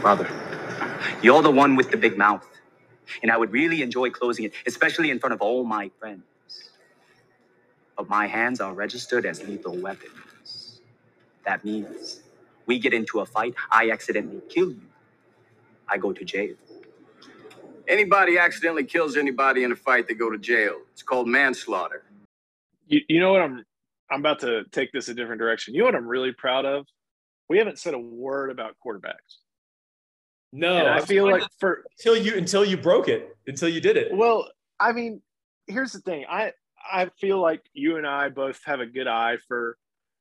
[0.00, 0.28] Brother,
[1.22, 2.46] you're the one with the big mouth.
[3.22, 6.24] And I would really enjoy closing it, especially in front of all my friends.
[7.96, 10.12] But my hands are registered as lethal weapons.
[11.44, 12.22] That means
[12.66, 14.82] we get into a fight, I accidentally kill you.
[15.88, 16.54] I go to jail.
[17.88, 20.76] Anybody accidentally kills anybody in a fight, they go to jail.
[20.92, 22.04] It's called manslaughter.
[22.86, 23.64] You, you know what I'm
[24.10, 25.74] I'm about to take this a different direction.
[25.74, 26.86] You know what I'm really proud of?
[27.50, 29.38] We haven't said a word about quarterbacks.
[30.52, 33.96] No, And I feel like for until you until you broke it, until you did
[33.96, 34.14] it.
[34.14, 35.20] well, I mean,
[35.66, 36.24] here's the thing.
[36.30, 36.52] I
[36.90, 39.76] I feel like you and I both have a good eye for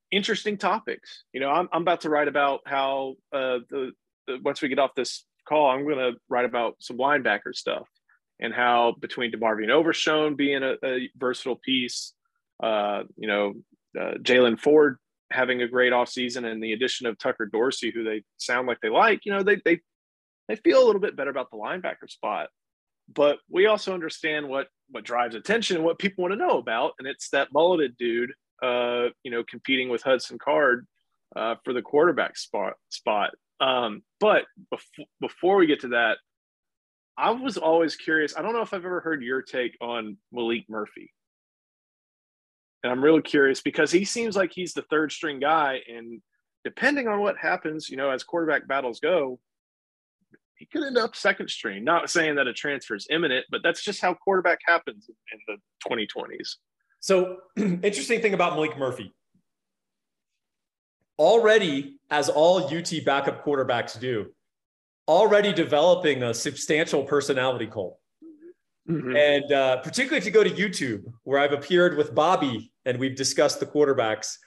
[0.10, 1.24] interesting topics.
[1.32, 3.92] You know, I'm I'm about to write about how uh the,
[4.26, 7.88] the once we get off this call, I'm going to write about some linebacker stuff
[8.40, 12.14] and how between DeMarvion Overshown being a, a versatile piece,
[12.62, 13.54] uh, you know,
[14.00, 14.98] uh, Jaylan Ford
[15.32, 18.90] having a great offseason and the addition of Tucker Dorsey, who they sound like they
[18.90, 19.80] like, you know, they they
[20.48, 22.50] they feel a little bit better about the linebacker spot.
[23.14, 26.94] But we also understand what what drives attention and what people want to know about,
[27.00, 30.88] and it's that mulleted dude, uh, you know, competing with Hudson Card
[31.36, 32.74] uh, for the quarterback spot.
[32.90, 33.32] Spot.
[33.60, 36.18] Um, but bef- before we get to that,
[37.18, 38.38] I was always curious.
[38.38, 41.12] I don't know if I've ever heard your take on Maalik Murphy.
[42.84, 45.80] And I'm really curious because he seems like he's the third string guy.
[45.88, 46.22] And
[46.64, 49.40] depending on what happens, you know, as quarterback battles go,
[50.56, 51.84] he could end up second string.
[51.84, 55.58] Not saying that a transfer is imminent, but that's just how quarterback happens in the
[55.90, 56.56] 2020s.
[57.00, 59.14] So, interesting thing about Maalik Murphy.
[61.18, 64.28] Already, as all UT backup quarterbacks do,
[65.08, 67.98] already developing a substantial personality cult.
[68.90, 73.16] And uh, particularly if you go to YouTube, where I've appeared with Bobby and we've
[73.16, 74.38] discussed the quarterbacks,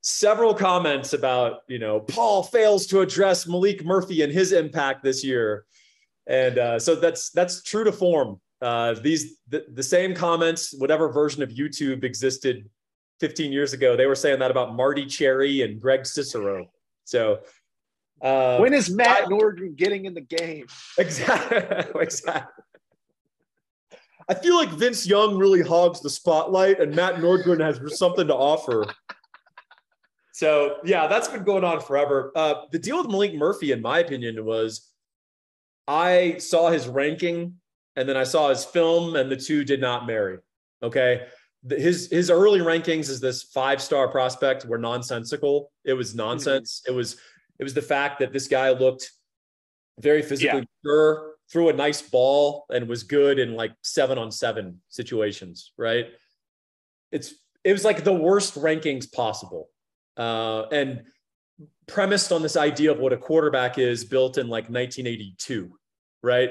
[0.00, 5.22] several comments about, you know, Paul fails to address Maalik Murphy and his impact this
[5.24, 5.64] year.
[6.26, 8.40] And uh, so that's that's true to form.
[8.60, 12.68] Uh, these the, the same comments, whatever version of YouTube existed
[13.20, 16.66] 15 years ago, they were saying that about Marty Cherry and Greg Cicero.
[17.04, 17.40] So
[18.20, 20.66] uh, when is Matt Nordgren getting in the game?
[20.98, 22.00] Exactly.
[22.00, 22.64] exactly.
[24.28, 28.34] I feel like Vince Young really hogs the spotlight, and Matt Nordgren has something to
[28.34, 28.84] offer.
[30.32, 32.32] So yeah, that's been going on forever.
[32.34, 34.88] Uh, the deal with Maalik Murphy, in my opinion, was
[35.86, 37.56] I saw his ranking,
[37.96, 40.38] and then I saw his film, and the two did not marry.
[40.82, 41.26] Okay,
[41.64, 45.70] The- his his early rankings as this five star prospect were nonsensical.
[45.84, 46.82] It was nonsense.
[46.88, 47.16] It was
[47.58, 49.10] it was the fact that this guy looked
[50.00, 54.80] very physically mature, threw a nice ball, and was good in like seven on seven
[54.88, 55.72] situations.
[55.76, 56.06] Right?
[57.10, 59.68] It's it was like the worst rankings possible,
[60.16, 61.02] uh, and
[61.86, 65.72] premised on this idea of what a quarterback is, built in like 1982.
[66.22, 66.50] Right?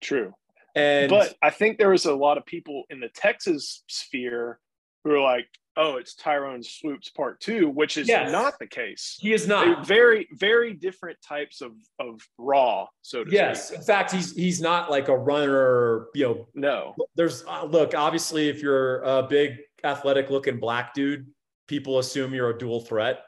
[0.00, 0.34] True.
[0.74, 4.60] And but I think there was a lot of people in the Texas sphere
[5.02, 5.46] who are like,
[5.78, 8.30] "Oh, it's Tyrone Swoopes Part Two, which is Yes.
[8.30, 9.16] not the case.
[9.20, 9.86] he is They're not.
[9.86, 13.78] very, very different types of of raw, so to Yes, speak.
[13.78, 16.08] in fact, he's he's not like a runner.
[16.14, 16.94] You know, No.
[17.14, 17.94] there's uh, look.
[17.94, 21.32] Obviously, if you're a big athletic looking black dude,
[21.68, 23.24] people assume you're a dual threat.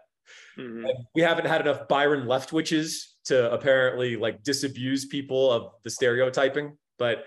[0.58, 0.90] Mhm.
[1.14, 6.76] We haven't had enough Byron Leftwiches to apparently like disabuse people of the stereotyping.
[6.98, 7.24] But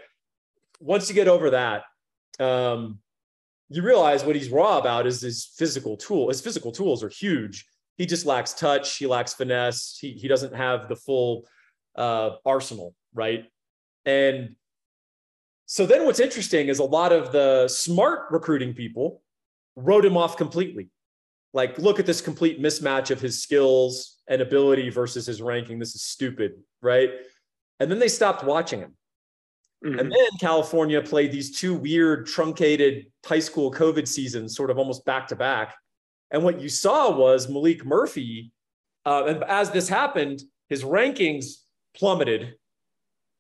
[0.80, 1.84] once you get over that,
[2.40, 3.00] um,
[3.74, 6.30] you realize what he's raw about is his physical tool.
[6.30, 7.66] His physical tools are huge.
[7.98, 8.98] He just lacks touch.
[8.98, 9.98] He lacks finesse.
[10.00, 11.48] He, he doesn't have the full
[11.96, 13.46] uh, arsenal, right?
[14.06, 14.56] And
[15.66, 19.22] so then what's interesting is a lot of the smart recruiting people
[19.76, 20.90] wrote him off completely
[21.54, 25.96] like look at this complete mismatch of his skills and ability versus his ranking this
[25.96, 27.12] is stupid right
[27.80, 28.94] and then they stopped watching him
[29.84, 30.00] Mhm.
[30.00, 35.04] and then california played these two weird truncated high school covid seasons sort of almost
[35.06, 35.76] back to back.
[36.32, 38.52] And what you saw was Maalik Murphy
[39.06, 41.46] uh, and as this happened his rankings
[41.96, 42.56] plummeted.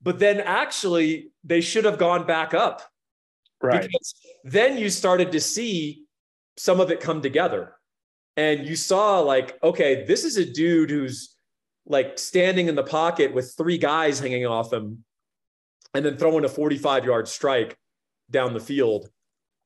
[0.01, 2.81] But then actually they should have gone back up.
[3.62, 3.81] Right.
[3.81, 4.13] because
[4.44, 6.04] then you started to see
[6.57, 7.75] some of it come together.
[8.36, 11.36] And you saw like okay this is a dude who's
[11.86, 15.04] like standing in the pocket with three guys hanging off him
[15.94, 17.78] and then throwing a 45 yard strike
[18.31, 19.10] down the field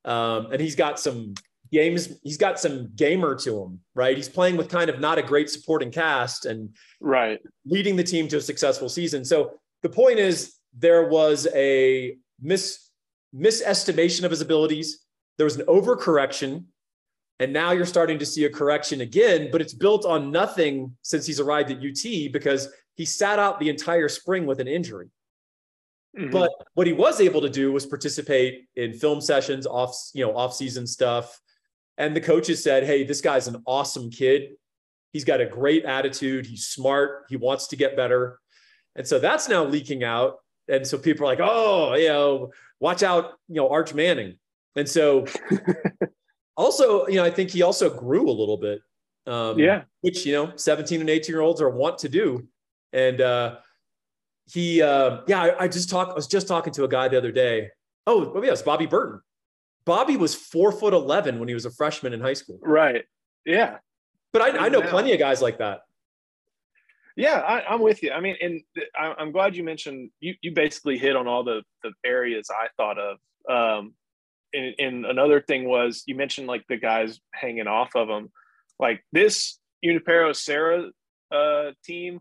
[0.06, 1.33] um, and he's got some
[1.71, 5.21] games he's got some gamer to him right he's playing with kind of not a
[5.21, 6.69] great supporting cast and
[7.01, 7.39] Right.
[7.65, 9.24] leading the team to a successful season.
[9.25, 9.51] So
[9.83, 12.89] the point is, there was a mis
[13.35, 15.06] misestimation of his abilities.
[15.38, 16.65] There was an overcorrection.
[17.39, 21.27] And now you're starting to see a correction again, but it's built on nothing since
[21.27, 25.09] he's arrived at UT because he sat out the entire spring with an injury.
[26.17, 26.31] Mhm.
[26.31, 30.35] But what he was able to do was participate in film sessions, off, you know,
[30.35, 31.39] off-season stuff.
[31.97, 34.57] And the coaches said, "Hey, this guy's an awesome kid.
[35.13, 36.45] He's got a great attitude.
[36.45, 37.25] He's smart.
[37.29, 38.39] He wants to get better."
[38.95, 40.37] And so that's now leaking out.
[40.67, 44.37] And so people are like, "Oh, you know, watch out, you know, Arch Manning."
[44.75, 45.25] And so
[46.57, 48.81] also, you know, I think he also grew a little bit.
[49.27, 49.83] Um, Yeah.
[50.01, 52.47] which you know, 17 and 18 year olds are want to do.
[52.93, 53.57] And uh
[54.51, 57.17] he uh yeah, I, I just talked, I was just talking to a guy the
[57.17, 57.69] other day.
[58.05, 59.21] Oh, oh yeah, it's Bobby Burton.
[59.85, 62.59] Bobby was four foot eleven when he was a freshman in high school.
[62.61, 63.05] right.
[63.45, 63.77] Yeah.
[64.33, 65.81] But I, I know Now- plenty of guys like that.
[67.15, 68.11] Yeah, I, I'm with you.
[68.11, 68.61] I mean, and
[68.95, 70.35] I, I'm glad you mentioned you.
[70.41, 73.17] You basically hit on all the the areas I thought of.
[73.49, 73.94] Um,
[74.53, 78.31] and, and another thing was you mentioned like the guys hanging off of them,
[78.79, 80.91] like this Junipero Serra
[81.31, 82.19] uh, team.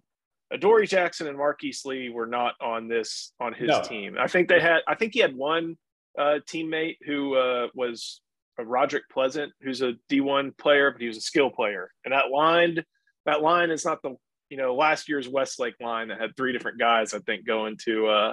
[0.53, 3.83] Adoree Jackson and Marquise Lee were not on this on his No.
[3.83, 4.17] team.
[4.19, 4.81] I think they had.
[4.87, 5.77] I think he had one
[6.19, 8.21] uh, teammate who uh, was
[8.59, 11.91] Roderick Pleasant, who's a D1 player, but he was a skill player.
[12.05, 12.83] And that line,
[13.27, 14.17] that line is not the
[14.49, 18.07] you know last year's Westlake line that had three different guys I think going to
[18.07, 18.33] uh,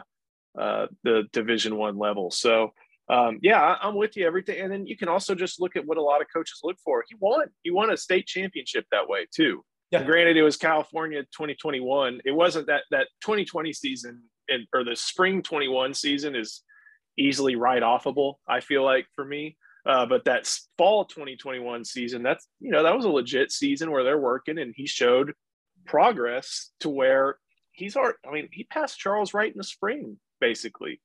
[0.57, 2.29] uh, the Division One level.
[2.29, 2.73] So
[3.09, 4.61] um, yeah, I, I'm with you everything.
[4.61, 7.03] And then you can also just look at what a lot of coaches look for.
[7.09, 7.47] He won.
[7.63, 9.65] He won a state championship that way too.
[9.93, 10.03] Yeah.
[10.03, 12.21] Granted, it was California 2021.
[12.25, 16.63] It wasn't that that 2020 season and or the spring 21 season is
[17.15, 18.35] easily write offable.
[18.47, 19.55] I feel like for me.
[19.85, 24.03] Uh, but that fall 2021 season, that's you know that was a legit season where
[24.03, 25.33] they're working, and he showed
[25.85, 27.37] progress to where
[27.73, 28.17] he's already.
[28.27, 31.01] I mean, he passed Charles Wright in the spring, basically,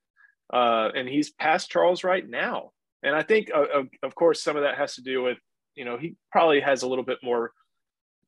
[0.53, 2.71] uh, and he's passed Charles Wright now.
[3.03, 5.39] And I think, uh, of, of course, some of that has to do with
[5.75, 7.51] you know he probably has a little bit more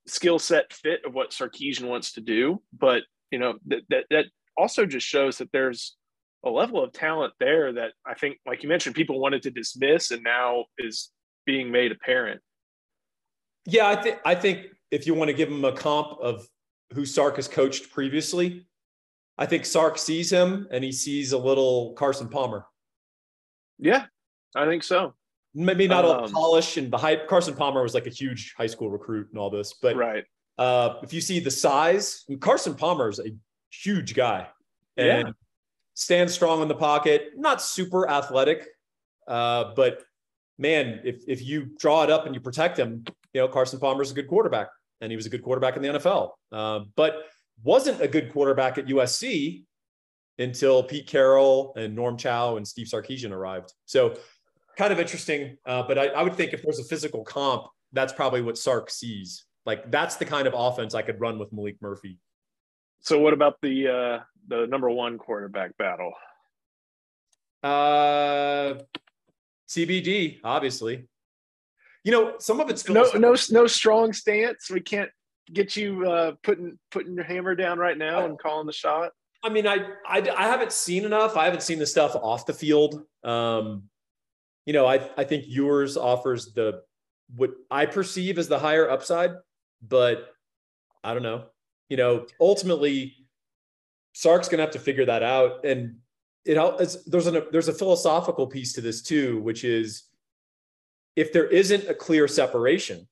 [0.06, 4.25] skill set fit of what Sarkisian wants to do, but you know that that that
[4.56, 5.97] also just shows that there's
[6.44, 10.11] a level of talent there that I think, like you mentioned, people wanted to dismiss
[10.11, 11.11] and now is
[11.47, 12.41] being made apparent.
[13.67, 16.47] Yeah, I think I think if you want to give him a comp of
[16.94, 18.67] who Sark has coached previously,
[19.38, 22.67] I think Sark sees him and he sees a little Carson Palmer.
[23.79, 24.06] Yeah,
[24.55, 25.14] I think so.
[25.55, 27.26] Maybe not a Um, polish and the hype.
[27.29, 30.25] Carson Palmer was like a huge high school recruit and all this, but right.
[30.58, 33.31] uh, if you see the size, Carson Palmer is a
[33.70, 34.49] huge guy
[34.97, 35.32] and Yeah.
[35.94, 37.32] stands strong in the pocket.
[37.37, 38.69] Not super athletic,
[39.26, 40.05] uh, but
[40.58, 44.02] man, if if you draw it up and you protect him, you know Carson Palmer
[44.02, 44.69] is a good quarterback,
[45.00, 47.25] and he was a good quarterback in the NFL, uh, but
[47.64, 49.64] wasn't a good quarterback at USC
[50.38, 53.75] until Pete Carroll and Norm Chow and Steve Sarkisian arrived.
[53.85, 54.14] So
[54.81, 55.59] kind of interesting.
[55.67, 58.88] Uh, but I, I would think if there's a physical comp, that's probably what Sark
[58.91, 59.44] sees.
[59.67, 62.19] Like that's the kind of offense I could run with Maalik Murphy.
[63.00, 64.19] So what about the uh,
[64.49, 66.12] the number one quarterback battle?
[67.62, 68.81] Uh,
[69.69, 71.06] CBD, obviously.
[72.05, 74.71] You know, some of it's No, no, no strong stance.
[74.71, 75.11] We can't
[75.53, 79.12] get you uh, putting putting your hammer down right now and calling the shot.
[79.43, 79.76] I mean, I,
[80.06, 81.37] I I haven't seen enough.
[81.37, 83.03] I haven't seen the stuff off the field.
[83.23, 83.90] Um,
[84.71, 86.83] you know, I I think yours offers the
[87.35, 89.33] what I perceive as the higher upside,
[89.83, 90.33] but
[91.03, 91.47] I don't know.
[91.89, 93.17] You know, ultimately,
[94.12, 95.97] Sark's gonna have to figure that out, and
[96.45, 96.55] it
[97.09, 100.05] there's an there's a philosophical piece to this too, which is
[101.17, 103.09] if there isn't a clear separation,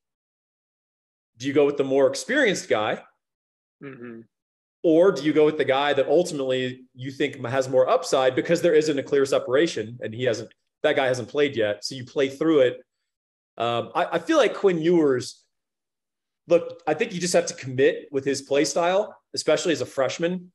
[1.38, 3.02] do you go with the more experienced guy
[3.82, 4.26] Mhm.
[4.84, 8.62] or do you go with the guy that ultimately you think has more upside because
[8.62, 12.04] there isn't a clear separation and he hasn't that guy hasn't played yet so you
[12.04, 12.80] play through it
[13.58, 15.42] um, I, I feel like quinn ewers
[16.46, 19.86] look i think you just have to commit with his play style especially as a
[19.86, 20.52] freshman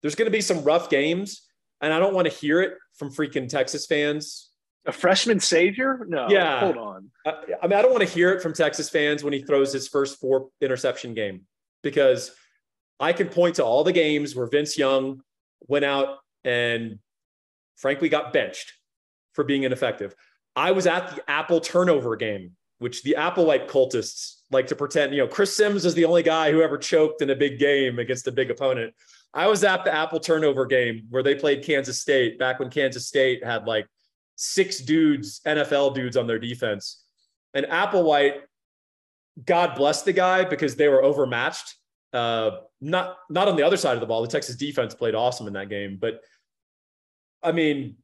[0.00, 1.42] there's going to be some rough games
[1.80, 4.50] and i don't want to hear it from freaking texas fans
[4.84, 6.04] A freshman savior?
[6.08, 6.28] No.
[6.28, 6.58] Yeah.
[6.60, 7.10] Hold on.
[7.24, 7.30] I,
[7.62, 9.86] I mean, I don't want to hear it from Texas fans when he throws his
[9.86, 11.42] first four interception game
[11.82, 12.32] because
[12.98, 15.22] I can point to all the games where Vince Young
[15.68, 16.98] went out and
[17.76, 18.72] frankly got benched
[19.32, 20.14] for being ineffective.
[20.54, 25.14] I was at the Apple turnover game, which the Apple Applewhite cultists like to pretend,
[25.14, 27.98] you know, Chris Simms is the only guy who ever choked in a big game
[27.98, 28.94] against a big opponent.
[29.34, 33.06] I was at the Apple turnover game where they played Kansas State back when Kansas
[33.06, 33.86] State had like
[34.36, 37.02] six dudes, NFL dudes on their defense.
[37.54, 38.40] And Applewhite,
[39.44, 41.76] God bless the guy because they were overmatched.
[42.12, 42.50] Uh,
[42.82, 44.20] not not on the other side of the ball.
[44.20, 46.20] The Texas defense played awesome in that game, but
[47.42, 47.96] I mean,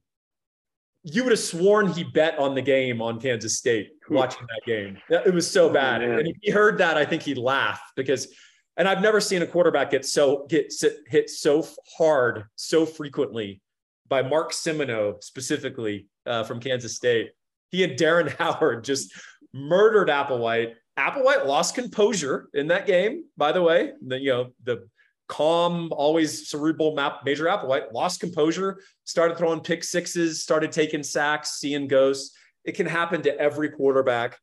[1.14, 4.98] you would have sworn he bet on the game on Kansas State watching that game.
[5.08, 6.00] It was so Oh, bad.
[6.00, 6.18] man.
[6.18, 8.28] and if he heard that, I think he'd laugh because,
[8.76, 10.72] and I've never seen a quarterback get so get
[11.08, 13.60] hit so hard so frequently
[14.08, 17.30] by Mark Simoneau specifically uh, from Kansas State.
[17.70, 19.12] He and Darren Howard just
[19.52, 20.74] murdered Applewhite.
[20.98, 23.92] Applewhite lost composure in that game, by the way.
[24.06, 24.88] The, you know the
[25.28, 31.58] calm, always cerebral map, Major Applewhite lost composure, started throwing pick sixes, started taking sacks,
[31.58, 32.36] seeing ghosts.
[32.64, 34.38] It can happen to every quarterback.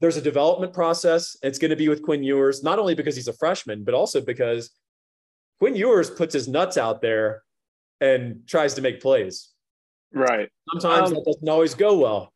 [0.00, 1.36] There's a development process.
[1.42, 4.20] It's going to be with Quinn Ewers, not only because he's a freshman, but also
[4.20, 4.70] because
[5.58, 7.42] Quinn Ewers puts his nuts out there
[8.00, 9.48] and tries to make plays.
[10.12, 10.48] Right.
[10.72, 12.32] Sometimes Um, that doesn't always go well.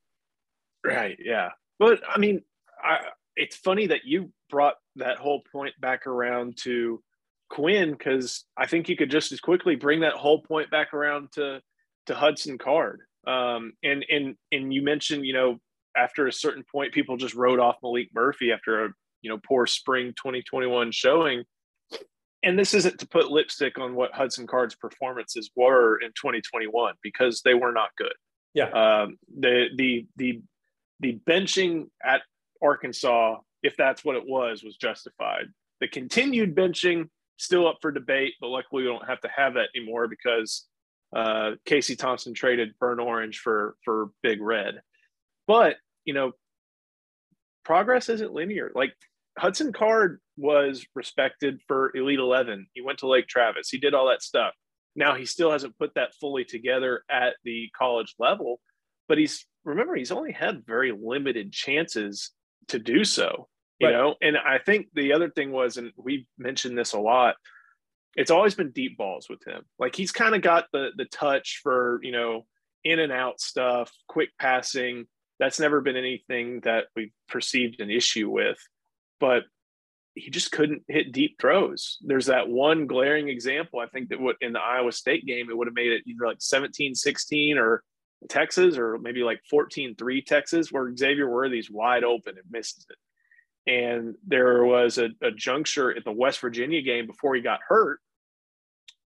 [0.84, 1.16] Right.
[1.22, 1.50] Yeah.
[1.78, 2.42] But I mean,
[2.82, 2.98] I,
[3.36, 7.00] it's funny that you brought that whole point back around to
[7.52, 11.32] Quinn because I think you could just as quickly bring that whole point back around
[11.32, 11.60] to
[12.06, 13.00] to Hudson Card.
[13.26, 15.58] Um, and and and you mentioned, you know,
[15.96, 18.88] after a certain point, people just wrote off Maalik Murphy after a
[19.20, 21.44] you know poor spring 2021 showing.
[22.44, 27.42] And this isn't to put lipstick on what Hudson Card's performances were in 2021 because
[27.44, 28.14] they were not good.
[28.54, 28.70] Yeah.
[28.70, 30.42] Um, the the the
[31.00, 32.22] the benching at
[32.62, 35.46] Arkansas, if that's what it was, was justified.
[35.80, 39.68] The continued benching still up for debate, but luckily we don't have to have that
[39.74, 40.66] anymore because
[41.14, 44.80] uh, Casey Thompson traded Burn Orange for for Big Red.
[45.46, 46.32] But you know,
[47.64, 48.72] progress isn't linear.
[48.74, 48.94] Like
[49.38, 52.66] Hudson Card was respected for Elite Eleven.
[52.74, 53.68] He went to Lake Travis.
[53.68, 54.54] He did all that stuff.
[54.94, 58.60] Now he still hasn't put that fully together at the college level,
[59.08, 62.30] but he's remember he's only had very limited chances
[62.68, 63.48] to do so.
[63.82, 63.94] You Right.
[63.94, 67.34] know, and I think the other thing was, and we've mentioned this a lot,
[68.14, 69.64] it's always been deep balls with him.
[69.78, 72.46] Like he's kind of got the the touch for you know
[72.84, 75.06] in and out stuff, quick passing.
[75.40, 78.58] That's never been anything that we've perceived an issue with,
[79.18, 79.42] but
[80.14, 81.98] he just couldn't hit deep throws.
[82.02, 83.80] There's that one glaring example.
[83.80, 86.26] I think that what in the Iowa State game, it would have made it either
[86.26, 87.82] like 17 16 or
[88.28, 92.96] Texas or maybe like 14 3 Texas, where Xavier Worthy's wide open and misses it.
[93.66, 98.00] And there was a, a juncture at the West Virginia game before he got hurt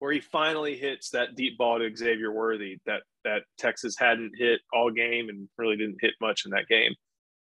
[0.02, 4.60] where he finally hits that deep ball to Xavier Worthy that that Texas hadn't hit
[4.72, 6.92] all game and really didn't hit much in that game.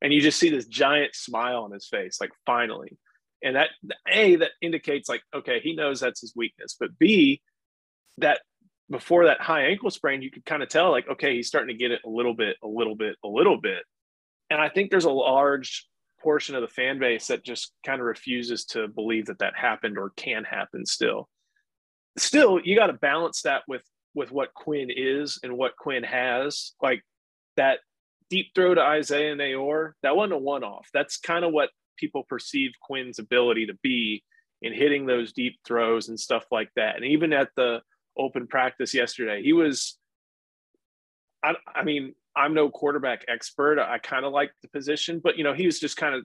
[0.01, 2.97] And you just see this giant smile on his face, like finally.
[3.43, 3.71] And that
[4.07, 6.77] A, that indicates like, okay, he knows that's his weakness.
[6.79, 7.41] But B,
[8.19, 8.39] that
[8.89, 11.77] before that high ankle sprain, you could kind of tell, like, okay, he's starting to
[11.77, 13.83] get it a little bit, a little bit, a little bit.
[14.49, 15.87] And I think there's a large
[16.25, 19.97] portion of the fan base that just kind of refuses to believe that that happened
[19.97, 21.29] or can happen still
[22.17, 23.83] still you got to balance that with
[24.15, 26.73] with what Quinn is and what Quinn has.
[26.81, 27.03] Like
[27.57, 27.79] that
[28.29, 30.87] deep throw to Isaiah Neyor that wasn't a one off.
[30.93, 34.23] That's kind of what people perceive Quinn's ability to be
[34.61, 36.95] in hitting those deep throws and stuff like that.
[36.95, 37.81] And even at the
[38.17, 39.97] open practice yesterday, he was.
[41.43, 43.79] I, I mean, I'm no quarterback expert.
[43.79, 46.23] I kind of like the position, but you know, he was just kind of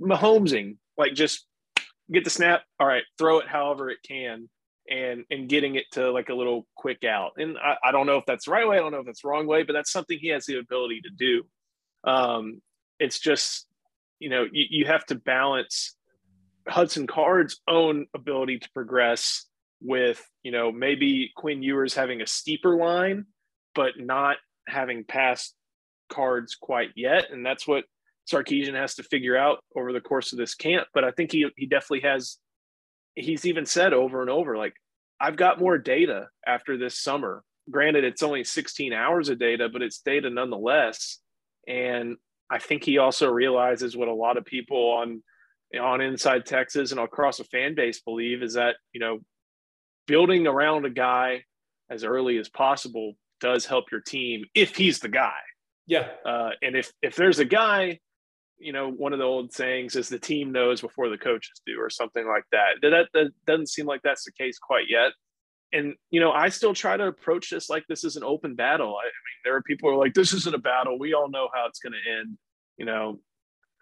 [0.00, 1.46] Mahomesing, like just
[2.10, 2.62] get the snap.
[2.78, 4.48] All right, throw it however it can
[4.88, 7.32] and and getting it to like a little quick out.
[7.36, 8.76] And I, I don't know if that's the right way.
[8.76, 11.10] I don't know if that's wrong way, but that's something he has the ability to
[11.10, 11.42] do.
[12.04, 12.60] Um,
[12.98, 13.66] it's just
[14.18, 15.94] you know you, you have to balance
[16.68, 19.46] Hudson Card's own ability to progress
[19.82, 23.26] with you know maybe Quinn Ewers having a steeper line,
[23.74, 24.36] but not
[24.70, 25.54] having passed
[26.10, 27.84] cards quite yet, and that's what
[28.30, 30.86] Sarkisian has to figure out over the course of this camp.
[30.94, 32.38] But I think he he definitely has
[33.14, 34.74] he's even said over and over, like,
[35.20, 37.42] I've got more data after this summer.
[37.70, 41.18] Granted, it's only 16 hours of data, but it's data nonetheless.
[41.68, 42.16] And
[42.50, 45.22] I think he also realizes what a lot of people on
[45.80, 49.20] on inside Texas and across the fan base believe is that, you know,
[50.08, 51.44] building around a guy
[51.88, 55.38] as early as possible does help your team if he's the guy.
[55.86, 56.08] Yeah.
[56.24, 57.98] Uh, and if if there's a guy
[58.60, 61.80] you know, one of the old sayings is the team knows before the coaches do,
[61.80, 62.74] or something like that.
[62.82, 65.12] That, that doesn't seem like that's the case quite yet.
[65.72, 68.88] And, you know, I still try to approach this like this is an open battle.
[68.88, 70.98] I, I mean, there are people who are like, this isn't a battle.
[70.98, 72.36] We all know how it's going to end.
[72.76, 73.20] You know,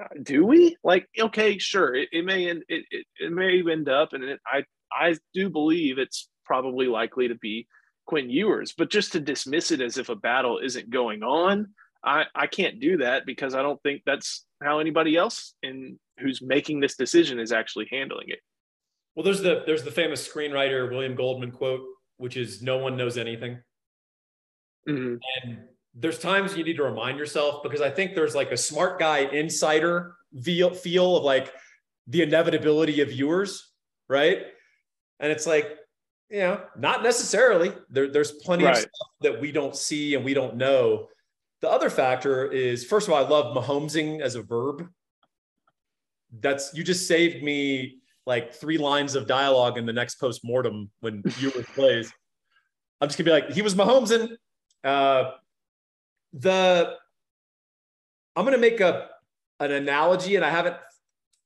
[0.00, 0.76] uh, do we?
[0.84, 1.94] Like, okay, sure.
[1.94, 5.50] It, it may end, it, it, it may end up, and it, I, I do
[5.50, 7.66] believe it's probably likely to be
[8.08, 11.68] Quinn Ewers, but just to dismiss it as if a battle isn't going on,
[12.02, 16.40] I, I can't do that because I don't think that's how anybody else in who's
[16.40, 18.38] making this decision is actually handling it.
[19.14, 21.82] Well, there's the there's the famous screenwriter William Goldman quote,
[22.16, 23.58] which is "No one knows anything,"
[24.88, 25.16] Mm-hmm.
[25.42, 25.58] and
[25.94, 29.18] there's times you need to remind yourself because I think there's like a smart guy
[29.18, 31.52] insider feel, feel of like
[32.06, 33.70] the inevitability of Ewers,
[34.08, 34.46] right?
[35.20, 35.76] And it's like,
[36.30, 37.72] you know, not necessarily.
[37.90, 38.74] There, there's plenty right.
[38.74, 41.08] of stuff that we don't see and we don't know.
[41.60, 44.88] The other factor is, first of all, I love Mahomesing as a verb.
[46.40, 50.90] That's you just saved me like three lines of dialogue in the next post mortem
[51.00, 52.12] when Ewers plays.
[53.00, 54.36] I'm just gonna be like, he was Mahomesing.
[54.84, 55.32] Uh,
[56.34, 56.94] the
[58.36, 59.08] I'm gonna make a
[59.60, 60.76] an analogy, and I haven't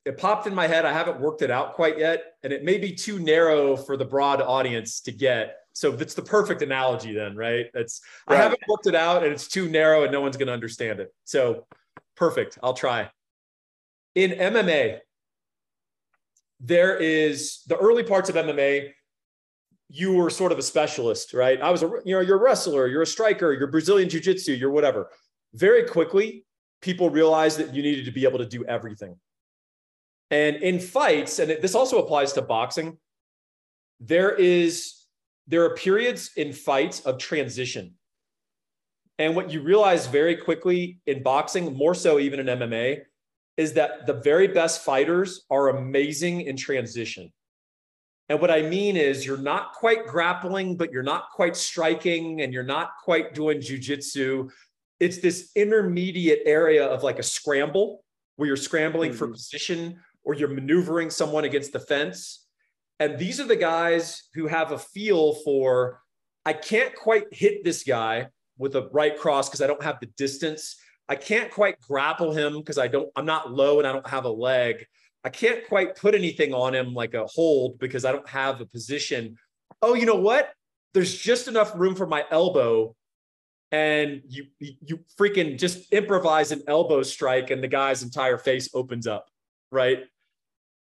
[0.04, 0.84] it popped in my head.
[0.84, 4.04] I haven't worked it out quite yet, and it may be too narrow for the
[4.04, 5.56] broad audience to get.
[5.74, 7.66] So it's the perfect analogy, then, right?
[7.72, 8.38] That's right.
[8.38, 11.00] I haven't worked it out, and it's too narrow, and no one's going to understand
[11.00, 11.14] it.
[11.24, 11.66] So
[12.16, 12.58] perfect.
[12.62, 13.10] I'll try.
[14.14, 14.98] In MMA,
[16.60, 18.90] there is the early parts of MMA.
[19.88, 21.60] You were sort of a specialist, right?
[21.60, 24.70] I was a, you know, you're a wrestler, you're a striker, you're Brazilian jiu-jitsu, you're
[24.70, 25.10] whatever.
[25.54, 26.44] Very quickly,
[26.80, 29.16] people realized that you needed to be able to do everything
[30.32, 32.96] and in fights, and this also applies to boxing,
[34.00, 34.94] there is
[35.46, 37.94] there are periods in fights of transition.
[39.18, 43.02] And what you realize very quickly in boxing, more so even in MMA,
[43.58, 47.30] is that the very best fighters are amazing in transition.
[48.30, 52.54] And what I mean is you're not quite grappling, but you're not quite striking, and
[52.54, 54.50] you're not quite doing jujitsu.
[54.98, 58.02] It's this intermediate area of like a scramble
[58.36, 59.18] where you're scrambling mm-hmm.
[59.18, 62.46] for position or you're maneuvering someone against the fence.
[63.00, 66.00] And these are the guys who have a feel for
[66.44, 70.06] I can't quite hit this guy with a right cross because I don't have the
[70.16, 70.76] distance.
[71.08, 74.24] I can't quite grapple him because I don't, I'm not low and I don't have
[74.24, 74.86] a leg.
[75.24, 78.66] I can't quite put anything on him like a hold because I don't have a
[78.66, 79.36] position.
[79.80, 80.50] Oh, you know what?
[80.94, 82.94] There's just enough room for my elbow.
[83.70, 89.06] And you you freaking just improvise an elbow strike, and the guy's entire face opens
[89.06, 89.30] up,
[89.72, 90.04] right?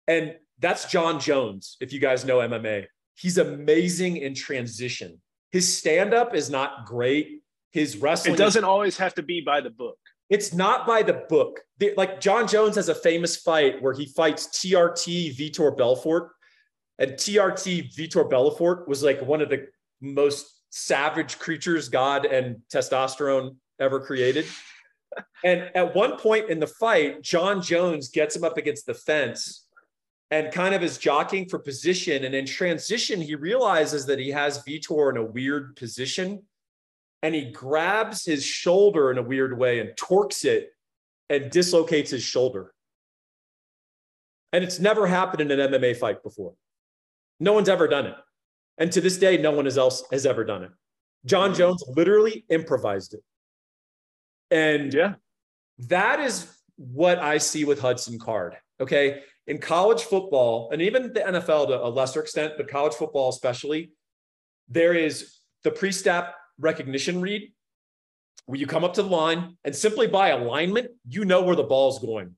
[0.06, 2.86] And that's Jon Jones, if you guys know MMA.
[3.14, 5.20] He's amazing in transition.
[5.52, 7.42] His stand up is not great.
[7.72, 8.34] His wrestling.
[8.34, 9.96] It doesn't always have to be by the book.
[10.28, 11.60] It's not by the book.
[11.96, 16.30] Like Jon Jones has a famous fight where he fights TRT Vitor Belfort.
[16.98, 19.66] And TRT Vitor Belfort was like one of the
[20.00, 24.46] most savage creatures God and testosterone ever created.
[25.44, 29.66] And at one point in the fight, Jon Jones gets him up against the fence
[30.30, 32.24] and kind of is jockeying for position.
[32.24, 36.42] And in transition, he realizes that he has Vitor in a weird position
[37.22, 40.70] and he grabs his shoulder in a weird way and torques it
[41.28, 42.72] and dislocates his shoulder.
[44.52, 46.54] And it's never happened in an MMA fight before.
[47.38, 48.16] No one's ever done it.
[48.78, 50.70] And to this day, no one else has ever done it.
[51.26, 53.22] John Jones literally improvised it.
[54.50, 55.14] And yeah,
[55.88, 58.56] that is what I see with Hudson Card.
[58.80, 63.30] Okay in college football, and even the NFL to a lesser extent, but college football
[63.30, 63.90] especially,
[64.68, 67.52] there is the pre snap recognition read
[68.46, 71.64] where you come up to the line and simply by alignment, you know where the
[71.64, 72.36] ball's going.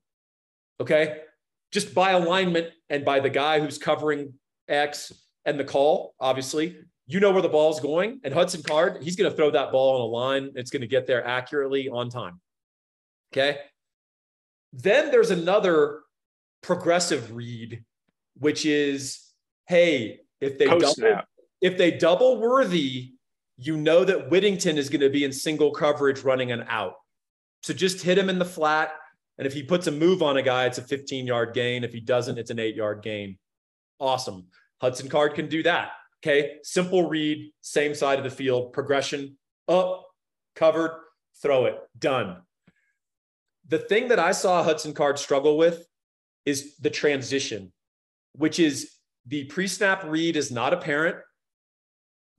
[0.79, 1.19] Okay.
[1.71, 4.33] Just by alignment and by the guy who's covering
[4.67, 5.11] X
[5.45, 8.19] and the call, obviously, you know where the ball's going.
[8.23, 10.51] And Hudson Card, he's going to throw that ball on a line.
[10.55, 12.39] It's going to get there accurately on time.
[13.31, 13.59] Okay.
[14.71, 16.01] Then there's another
[16.61, 17.83] progressive read,
[18.37, 19.19] which is,
[19.67, 21.21] hey, if they Post double,
[21.61, 23.13] if they double worthy,
[23.57, 26.95] you know that Whittington is going to be in single coverage running an out.
[27.61, 28.91] So just hit him in the flat.
[29.37, 31.83] And if he puts a move on a guy, it's a 15 yard gain.
[31.83, 33.37] If he doesn't, it's an eight yard gain.
[33.99, 34.47] Awesome.
[34.81, 35.91] Hudson Card can do that.
[36.23, 36.55] Okay.
[36.63, 40.05] Simple read, same side of the field, progression up,
[40.55, 40.91] covered,
[41.41, 42.37] throw it, done.
[43.67, 45.85] The thing that I saw Hudson Card struggle with
[46.45, 47.73] is the transition,
[48.33, 48.93] which is
[49.25, 51.17] the pre snap read is not apparent.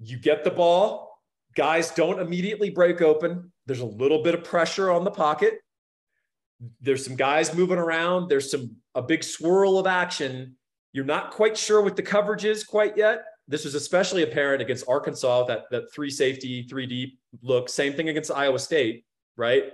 [0.00, 1.18] You get the ball,
[1.54, 3.52] guys don't immediately break open.
[3.66, 5.54] There's a little bit of pressure on the pocket.
[6.80, 8.28] There's some guys moving around.
[8.28, 10.56] There's some a big swirl of action.
[10.92, 13.24] You're not quite sure what the coverage is quite yet.
[13.46, 17.68] This was especially apparent against Arkansas, that, that three safety, three deep look.
[17.68, 19.04] Same thing against Iowa State,
[19.36, 19.64] right?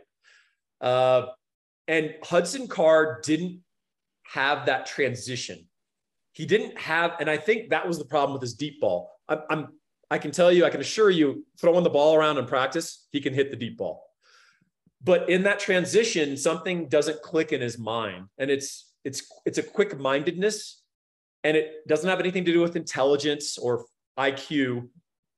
[0.80, 1.26] Uh,
[1.87, 3.61] and Hudson Card didn't
[4.24, 5.66] have that transition.
[6.33, 9.11] He didn't have, and I think that was the problem with his deep ball.
[9.28, 9.68] I'm, I'm
[10.11, 13.20] I can tell you, I can assure you, throwing the ball around in practice, he
[13.20, 14.04] can hit the deep ball.
[15.02, 19.62] But in that transition, something doesn't click in his mind, and it's it's it's a
[19.62, 20.80] quick mindedness,
[21.44, 23.85] and it doesn't have anything to do with intelligence or
[24.18, 24.88] IQ.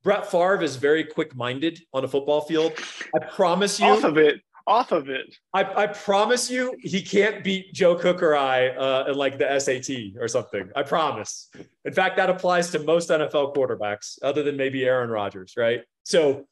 [0.03, 2.73] Brett Favre is very quick-minded on a football field.
[3.15, 3.87] I promise you.
[3.87, 4.41] Off of it.
[4.67, 5.35] Off of it.
[5.55, 9.59] I, I promise you, he can't beat Joe Cook or I uh, in like the
[9.59, 10.71] SAT or something.
[10.77, 11.49] I promise.
[11.85, 15.83] In fact, that applies to most NFL quarterbacks, other than maybe Aaron Rodgers, right?
[16.05, 16.47] So,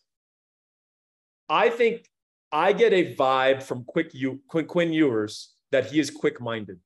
[1.48, 2.08] I think
[2.52, 6.78] I get a vibe from Quick you Quinn, Ewers that he is quick-minded,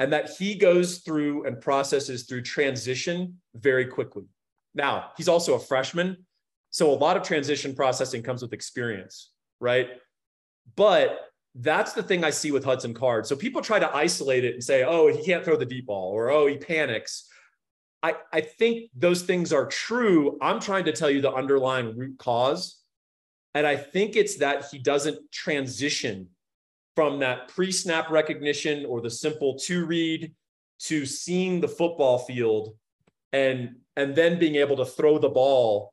[0.00, 4.24] and that he goes through and processes through transition very quickly.
[4.74, 6.26] Now, he's also a freshman.
[6.70, 9.30] So a lot of transition processing comes with experience,
[9.60, 9.90] right?
[10.74, 11.20] But
[11.54, 13.26] that's the thing I see with Hudson Card.
[13.26, 16.10] So people try to isolate it and say, oh, he can't throw the deep ball
[16.10, 17.28] or oh, he panics.
[18.02, 20.36] I, I think those things are true.
[20.42, 22.80] I'm trying to tell you the underlying root cause.
[23.54, 26.28] And I think it's that he doesn't transition
[26.94, 30.32] from that pre snap recognition or the simple two read
[30.80, 32.76] to seeing the football field
[33.32, 35.92] and and then being able to throw the ball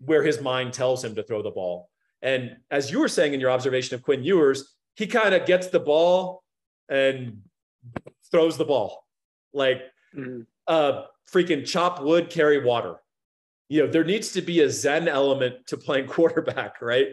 [0.00, 1.90] where his mind tells him to throw the ball.
[2.22, 5.68] And as you were saying in your observation of Quinn Ewers, he kind of gets
[5.68, 6.42] the ball
[6.88, 7.42] and
[8.30, 9.04] throws the ball
[9.52, 9.82] like
[10.16, 10.42] mm-hmm.
[10.66, 11.02] uh,
[11.32, 12.96] freaking chop wood, carry water.
[13.68, 17.08] You know, there needs to be a Zen element to playing quarterback, right?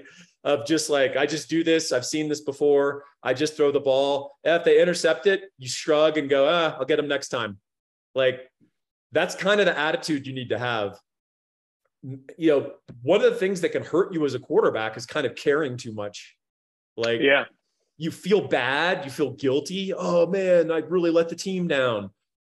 [0.45, 1.91] Of just like, I just do this.
[1.91, 3.03] I've seen this before.
[3.23, 4.37] I just throw the ball.
[4.43, 7.57] If they intercept it, you shrug and go, ah, I'll get them next time.
[8.13, 8.41] Like,
[9.11, 10.99] that's kind of the attitude you need to have.
[12.37, 15.25] You know, one of the things that can hurt you as a quarterback is kind
[15.25, 16.35] of caring too much.
[16.95, 17.45] Like, yeah,
[17.97, 19.93] you feel bad, you feel guilty.
[19.93, 22.11] Oh man, I really let the team down.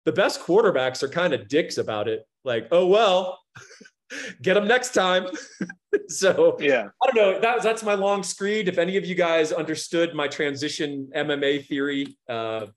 [0.06, 2.28] The best quarterbacks are kind of dicks about it.
[2.44, 3.40] Like, oh well,
[4.42, 5.28] get them next time.
[6.08, 7.40] so yeah, I don't know.
[7.40, 8.68] That, that's my long screed.
[8.68, 12.68] If any of you guys understood my transition MMA theory, uh,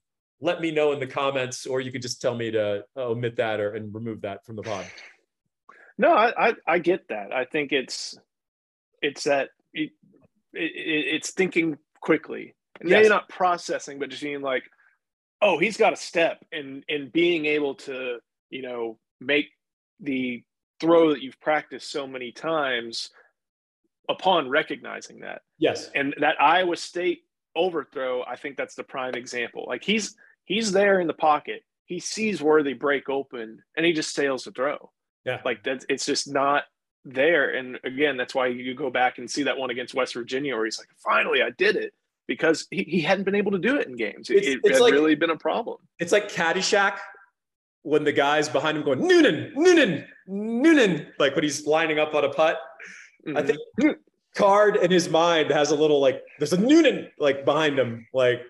[0.41, 3.37] let me know in the comments, or you could just tell me to uh, omit
[3.37, 4.85] that or and remove that from the pod.
[5.97, 7.33] No, I I, I get that.
[7.33, 8.17] I think it's
[9.01, 9.91] it's that it,
[10.53, 12.97] it, it's thinking quickly, and yes.
[12.97, 14.63] maybe not processing, but just being like,
[15.41, 18.17] oh, he's got a step, and and being able to
[18.49, 19.47] you know make
[19.99, 20.43] the
[20.83, 23.09] throw that you've practiced so many times
[24.09, 25.41] upon recognizing that.
[25.57, 25.89] Yes.
[25.95, 27.21] And that Iowa State
[27.55, 29.65] overthrow, I think that's the prime example.
[29.67, 30.15] Like he's
[30.45, 31.63] He's there in the pocket.
[31.85, 34.91] He sees where they break open and he just sails the throw.
[35.25, 35.39] Yeah.
[35.45, 36.65] Like that's it's just not
[37.05, 37.51] there.
[37.51, 40.65] And again, that's why you go back and see that one against West Virginia where
[40.65, 41.93] he's like, finally, I did it.
[42.25, 44.29] Because he, he hadn't been able to do it in games.
[44.29, 45.77] It, it's, it it's had like, really been a problem.
[45.99, 46.97] It's like Caddyshack
[47.83, 52.25] when the guys behind him going, Noonan, Noonan, Noonan, like when he's lining up on
[52.25, 52.59] a putt.
[53.27, 53.37] Mm-hmm.
[53.37, 53.97] I think
[54.35, 58.07] Card in his mind has a little like, there's a Noonan like behind him.
[58.13, 58.41] Like,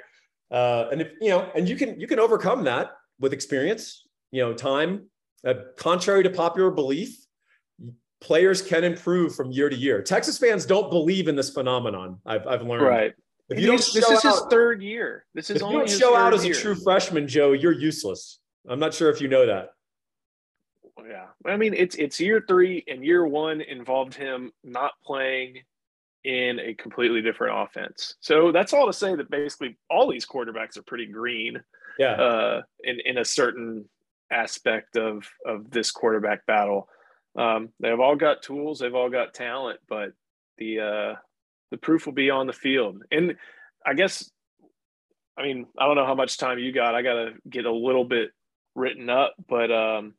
[0.51, 4.41] uh, and if you know, and you can you can overcome that with experience, you
[4.41, 5.07] know, time.
[5.45, 7.17] Uh, contrary to popular belief,
[8.21, 10.01] players can improve from year to year.
[10.01, 12.19] Texas fans don't believe in this phenomenon.
[12.25, 12.85] I've I've learned.
[12.85, 13.13] Right.
[13.49, 15.25] If you don't this is out, his third year.
[15.33, 18.39] This is if only you don't show out as a true freshman, Joe, you're useless.
[18.67, 19.73] I'm not sure if you know that.
[21.07, 25.57] Yeah, I mean it's it's year three, and year one involved him not playing
[26.23, 28.15] in a completely different offense.
[28.21, 31.61] So that's all to say that basically all these quarterbacks are pretty green.
[31.99, 32.13] Yeah.
[32.13, 33.85] Uh, in in a certain
[34.31, 36.87] aspect of of this quarterback battle,
[37.37, 38.79] um, they've all got tools.
[38.79, 40.13] They've all got talent, but
[40.57, 41.15] the uh,
[41.71, 43.01] the proof will be on the field.
[43.11, 43.35] And
[43.85, 44.29] I guess,
[45.37, 46.95] I mean, I don't know how much time you got.
[46.95, 48.29] I got to get a little bit
[48.75, 50.15] written up, but um,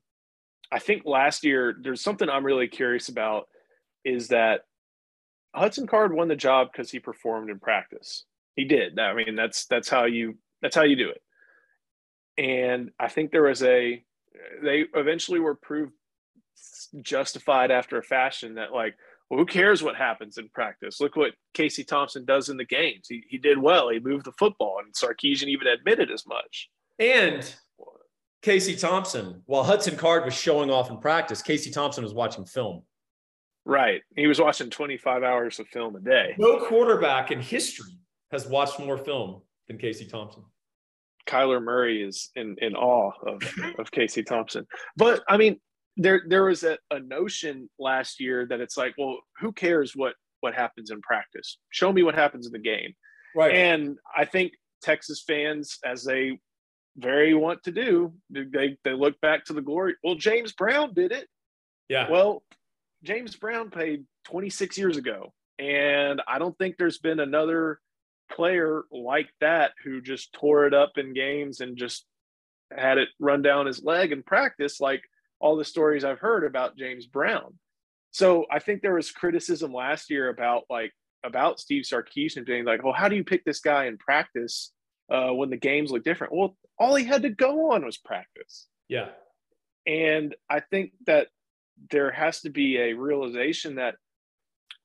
[0.71, 3.49] I think last year there's something I'm really curious about
[4.05, 4.63] is that
[5.55, 8.25] Hudson Card won the job because he performed in practice.
[8.57, 8.99] He did.
[8.99, 11.23] I mean, that's that's how you that's how you do it.
[12.37, 14.05] And I think there was a
[14.63, 15.93] they eventually were proved
[17.03, 18.97] justified after a fashion that like,
[19.31, 21.01] well, who cares what happens in practice?
[21.01, 23.07] Look what Casey Thompson does in the games.
[23.09, 23.91] He he did well.
[23.91, 26.69] He moved the football, and Sarkisian even admitted as much.
[26.99, 27.55] And
[28.45, 32.83] Casey Thompson, while Hudson Card was showing off in practice, Casey Thompson was watching film.
[33.65, 34.03] Right.
[34.17, 36.35] He was watching 25 hours of film a day.
[36.37, 37.99] No quarterback in history
[38.33, 40.43] has watched more film than Casey Thompson.
[41.27, 43.43] Kyler Murray is in, in awe of,
[43.79, 44.67] of Casey Thompson.
[44.95, 45.59] But I mean,
[45.97, 50.17] there there was a, a notion last year that it's like, well, who cares what
[50.41, 51.57] what happens in practice?
[51.71, 52.93] Show me what happens in the game.
[53.35, 53.55] Right.
[53.55, 54.53] And I think
[54.83, 56.39] Texas fans, as they
[56.97, 59.97] very want to do, they they look back to the glory.
[60.03, 61.29] Well, James Brown did it.
[61.89, 62.11] Yeah.
[62.11, 62.43] Well,
[63.03, 65.33] James Brown played 26 years ago.
[65.59, 67.79] And I don't think there's been another
[68.33, 72.07] player like that who just tore it up in games and just
[72.77, 75.03] had it run down his leg in practice, like
[75.39, 77.59] all the stories I've heard about James Brown.
[78.11, 80.93] So I think there was criticism last year about like
[81.25, 84.73] about Steve Sarkisian being like, well, how do you pick this guy in practice
[85.11, 86.35] uh, when the games look different?
[86.35, 88.67] Well, all he had to go on was practice.
[88.89, 89.09] Yeah.
[89.87, 91.29] And I think that
[91.91, 93.97] there has to be a realization that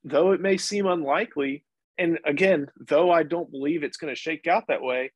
[0.04, 1.64] though it may seem unlikely,
[1.98, 5.12] and again, though I don't believe it's going to shake out that way,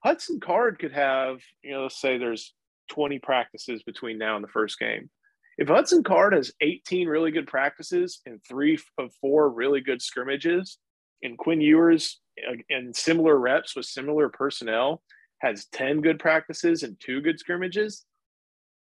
[0.00, 2.54] Hudson Card could have, you know, let's say there's
[2.90, 5.10] 20 practices between now and the first game.
[5.58, 10.78] If Hudson Card has 18 really good practices and three of four really good scrimmages,
[11.22, 12.20] and Quinn Ewers
[12.68, 15.02] in similar reps with similar personnel
[15.40, 18.04] has 10 good practices and two good scrimmages,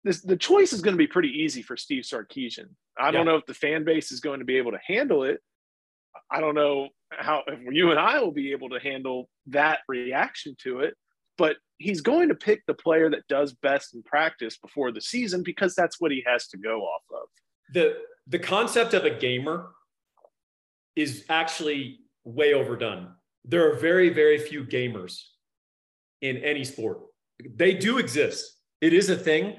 [0.03, 2.69] this, the choice is going to be pretty easy for Steve Sarkisian.
[2.99, 5.39] I don't know if the fan base is going to be able to handle it.
[6.31, 10.55] I don't know how if you and I will be able to handle that reaction
[10.63, 10.95] to it,
[11.37, 15.43] but he's going to pick the player that does best in practice before the season
[15.43, 17.27] because that's what he has to go off of.
[17.73, 17.97] the
[18.27, 19.69] the concept of a gamer
[20.95, 23.13] is actually way overdone.
[23.47, 25.21] There are very very few gamers
[26.21, 26.99] in any sport.
[27.55, 28.59] They do exist.
[28.81, 29.57] It is a thing.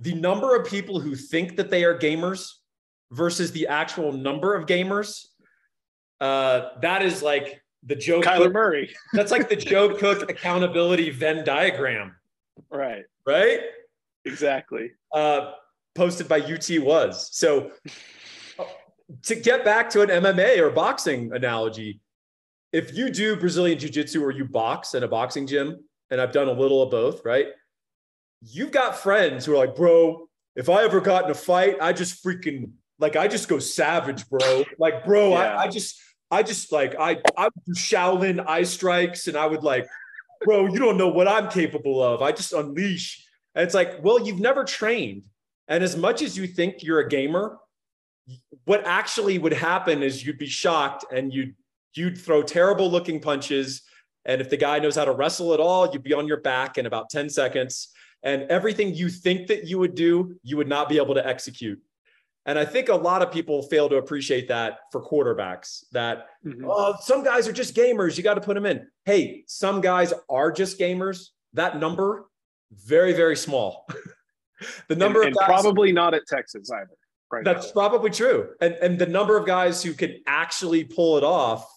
[0.00, 2.50] The number of people who think that they are gamers
[3.12, 5.24] versus the actual number of gamers
[6.20, 11.10] uh that is like the Joe Kyler Cook, Murray, that's like the Joe Cook accountability
[11.10, 12.16] Venn diagram,
[12.70, 13.04] right?
[13.26, 13.60] right?
[14.24, 14.90] Exactly.
[15.14, 15.52] uh,
[15.94, 17.28] posted by UT was.
[17.36, 17.70] So
[19.22, 22.00] to get back to an MMA or boxing analogy,
[22.72, 26.32] if you do Brazilian Jiu Jitsu or you box in a boxing gym, and I've
[26.32, 27.46] done a little of both, right?
[28.42, 31.92] You've got friends who are like, bro, if I ever got in a fight, I
[31.92, 34.64] just freaking like I just go savage, bro.
[34.78, 35.56] Like, bro, Yeah.
[35.56, 36.00] I, I just
[36.30, 39.86] I just like I I would do Shaolin eye strikes and I would like,
[40.44, 42.22] bro, you don't know what I'm capable of.
[42.22, 43.24] I just unleash.
[43.54, 45.22] And it's like, well, you've never trained.
[45.68, 47.58] And as much as you think you're a gamer,
[48.64, 51.54] what actually would happen is you'd be shocked and you'd
[51.96, 53.82] you'd throw terrible looking punches.
[54.24, 56.78] And if the guy knows how to wrestle at all, you'd be on your back
[56.78, 57.88] in about 10 seconds.
[58.22, 61.80] And everything you think that you would do, you would not be able to execute.
[62.44, 66.64] And I think a lot of people fail to appreciate that for quarterbacks that Mhm.
[66.68, 68.16] oh, some guys are just gamers.
[68.16, 68.88] You got to put them in.
[69.04, 71.30] Hey, some guys are just gamers.
[71.54, 72.26] That number,
[72.72, 73.86] very, very small.
[74.88, 76.90] the number and, of guys, probably not at Texas either.
[77.32, 77.44] Right.
[77.44, 77.72] that's now.
[77.72, 78.50] probably true.
[78.60, 81.68] And and the number of guys who can actually pull it off,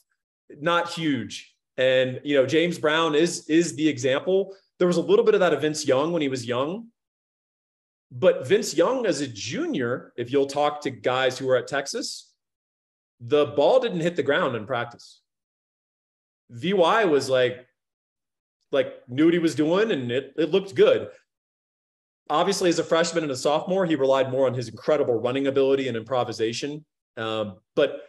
[0.60, 1.56] not huge.
[1.78, 4.56] And you know, James Brown is is the example.
[4.78, 6.88] There was a little bit of that of Vince Young when he was young.
[8.12, 12.34] But Vince Young as a junior, if you'll talk to guys who were at Texas,
[13.20, 15.22] the ball didn't hit the ground in practice.
[16.50, 17.68] VY was like,
[18.72, 21.10] like knew what he was doing and it, it looked good.
[22.32, 25.88] Obviously, as a freshman and a sophomore, he relied more on his incredible running ability
[25.88, 26.86] and improvisation.
[27.18, 28.04] Um, but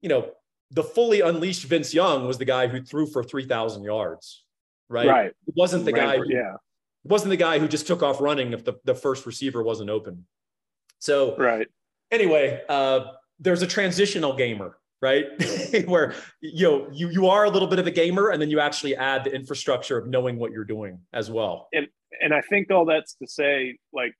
[0.00, 0.30] you know,
[0.74, 4.44] the fully unleashed Vince Young was the guy who threw for 3,000 yards,
[4.88, 5.06] right?
[5.06, 5.32] Right.
[5.46, 6.56] It wasn't the guy Right, who yeah.
[7.04, 10.26] wasn't the guy who just took off running if the, the first receiver wasn't open.
[10.98, 11.68] So Right.
[12.10, 13.04] anyway, uh,
[13.38, 15.26] there's a transitional gamer, right?
[15.86, 18.58] Where you know you you are a little bit of a gamer, and then you
[18.58, 21.68] actually add the infrastructure of knowing what you're doing as well.
[21.72, 21.86] And
[22.20, 24.14] and I think all that's to say, like,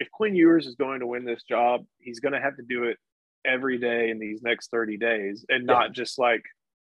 [0.00, 2.84] if Quinn Ewers is going to win this job, he's going to have to do
[2.84, 2.98] it
[3.44, 5.72] every day in these next 30 days and Yeah.
[5.74, 6.42] not just like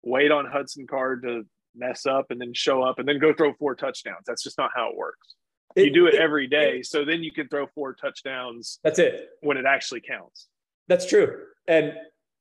[0.03, 3.53] wait on Hudson Card to mess up and then show up and then go throw
[3.53, 4.23] four touchdowns.
[4.25, 5.35] That's just not how it works.
[5.75, 6.81] you do it every day.
[6.81, 9.29] So then you can throw four touchdowns That's it.
[9.41, 10.47] when it actually counts.
[10.87, 11.43] That's true.
[11.67, 11.93] And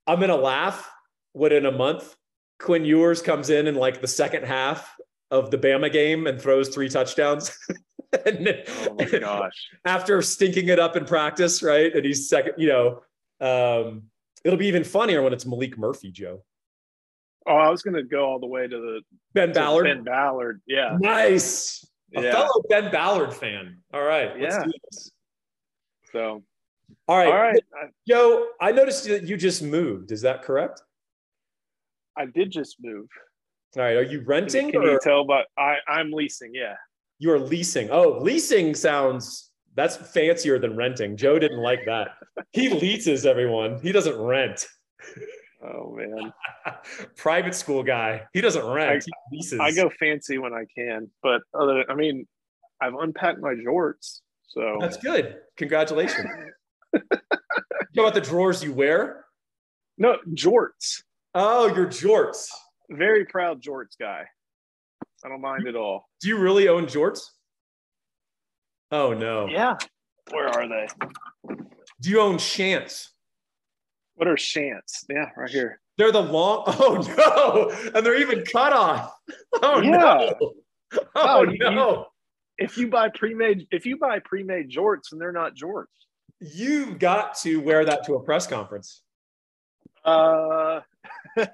[0.06, 0.90] I'm gonna laugh
[1.32, 2.16] when in a month
[2.58, 4.94] Quinn Ewers comes in in like the second half
[5.30, 7.56] of the Bama game and throws three touchdowns.
[8.24, 9.68] and Oh my gosh.
[9.84, 11.94] after stinking it up in practice, right?
[11.94, 13.02] And he's second, you know,
[13.40, 14.04] um,
[14.44, 16.42] it'll be even funnier when it's Maalik Murphy, Joe.
[17.46, 19.00] Oh, I was going to go all the way to the
[19.32, 19.84] Ben to Ballard.
[19.84, 20.60] Ben Ballard.
[20.66, 20.96] Yeah.
[21.00, 21.84] Nice.
[22.16, 22.32] A Yeah.
[22.32, 23.78] fellow Ben Ballard fan.
[23.94, 24.38] All right.
[24.38, 24.64] Let's Yeah.
[24.64, 25.10] do this.
[26.12, 26.42] So,
[27.06, 27.28] All right.
[27.28, 27.62] all right.
[28.06, 30.12] Joe, I noticed that you just moved.
[30.12, 30.82] Is that correct?
[32.16, 33.06] I did just move.
[33.76, 33.96] All right.
[33.96, 35.24] Are you Can, renting can or you tell?
[35.24, 36.52] But I, I'm leasing.
[36.54, 36.74] Yeah.
[37.18, 37.90] you're leasing?
[37.90, 39.47] Oh, leasing sounds
[39.78, 41.16] that's fancier than renting.
[41.16, 42.08] Joe didn't like that.
[42.52, 43.80] He leases everyone.
[43.80, 44.66] He doesn't rent.
[45.62, 46.32] Oh man.
[47.16, 48.22] Private school guy.
[48.32, 49.04] He doesn't rent.
[49.04, 49.60] he leases.
[49.60, 52.26] I go fancy when I can, but other, I mean,
[52.80, 55.38] I've unpacked my jorts, so That's good.
[55.56, 56.28] Congratulations.
[56.92, 57.00] you
[57.94, 59.24] know about the drawers you wear?
[59.98, 61.02] no jorts.
[61.34, 62.48] Oh, your jorts.
[62.90, 64.24] Very proud jorts guy.
[65.24, 66.08] I don't mind at all.
[66.20, 67.20] Do you really own jorts?
[68.90, 69.46] Oh no.
[69.48, 69.76] Yeah.
[70.30, 70.86] Where are they?
[72.00, 73.08] Do you own shants?
[74.14, 75.04] What are shants?
[75.08, 75.80] Yeah, right here.
[75.96, 76.64] They're the long.
[76.66, 77.90] Oh no!
[77.94, 79.12] And they're even cut off.
[79.62, 79.90] Oh Yeah.
[79.90, 80.34] no!
[80.40, 82.06] Oh Oh, you- no!
[82.56, 85.84] If you buy pre-made, if you buy pre-made jorts, and they're not jorts.
[86.40, 89.02] You've got to wear that to a press conference.
[90.04, 90.80] Uh,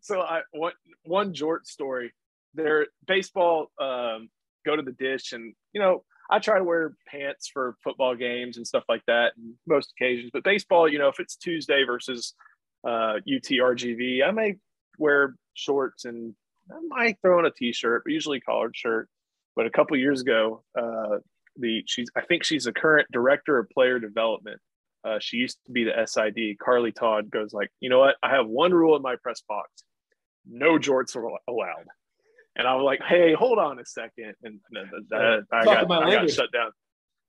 [0.00, 0.72] so I one
[1.04, 2.12] one jort story.
[2.54, 3.70] There, baseball.
[3.80, 4.28] Um,
[4.66, 8.56] go to the dish, and you know, I try to wear pants for football games
[8.56, 10.30] and stuff like that, and most occasions.
[10.32, 12.34] But baseball, you know, if it's Tuesday versus
[12.86, 14.56] uh, UTRGV, I may
[14.98, 16.34] wear shorts and
[16.70, 19.08] I might throw in a t-shirt, but usually collared shirt.
[19.56, 21.18] But a couple years ago, uh,
[21.56, 24.60] the she's I think she's the current director of player development
[25.04, 26.58] uh, she used to be the SID.
[26.58, 28.16] Carly Todd goes like, you know what?
[28.22, 29.70] I have one rule in my press box:
[30.46, 31.86] no jorts are allowed.
[32.60, 34.60] And I was like, hey, hold on a second, and
[35.10, 36.70] uh, I, got, I got shut down.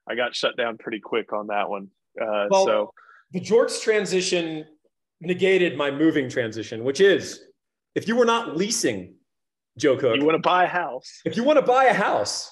[0.05, 1.87] I got shut down pretty quick on that one.
[2.21, 2.93] Uh, Well, so
[3.31, 4.65] The Jorts transition
[5.21, 7.45] negated my moving transition, which is
[7.95, 9.15] if you were not leasing,
[9.77, 11.21] Joe Cook, you want to buy a house?
[11.23, 12.51] if you want to buy a house,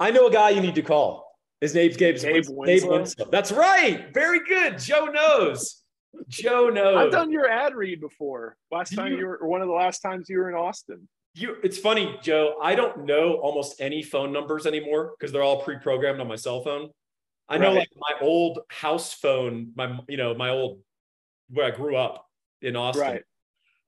[0.00, 1.30] I know a guy you need to call.
[1.60, 2.90] His name's Gabe, Gabe Winslow.
[2.90, 3.28] Winslow?
[3.30, 4.06] That's right.
[4.14, 4.78] Very good.
[4.78, 5.82] Joe knows.
[6.28, 6.96] Joe knows.
[6.96, 8.56] I've done your ad read before.
[8.70, 9.18] Last time you?
[9.18, 11.06] you were, or one of the last times you were in Austin.
[11.34, 12.56] You, it's funny, Joe.
[12.62, 16.62] I don't know almost any phone numbers anymore because they're all pre-programmed on my cell
[16.62, 16.90] phone.
[17.48, 17.78] I know Right.
[17.78, 20.80] like my old house phone, my you know my old
[21.50, 22.26] where I grew up
[22.62, 23.22] in Austin, Right.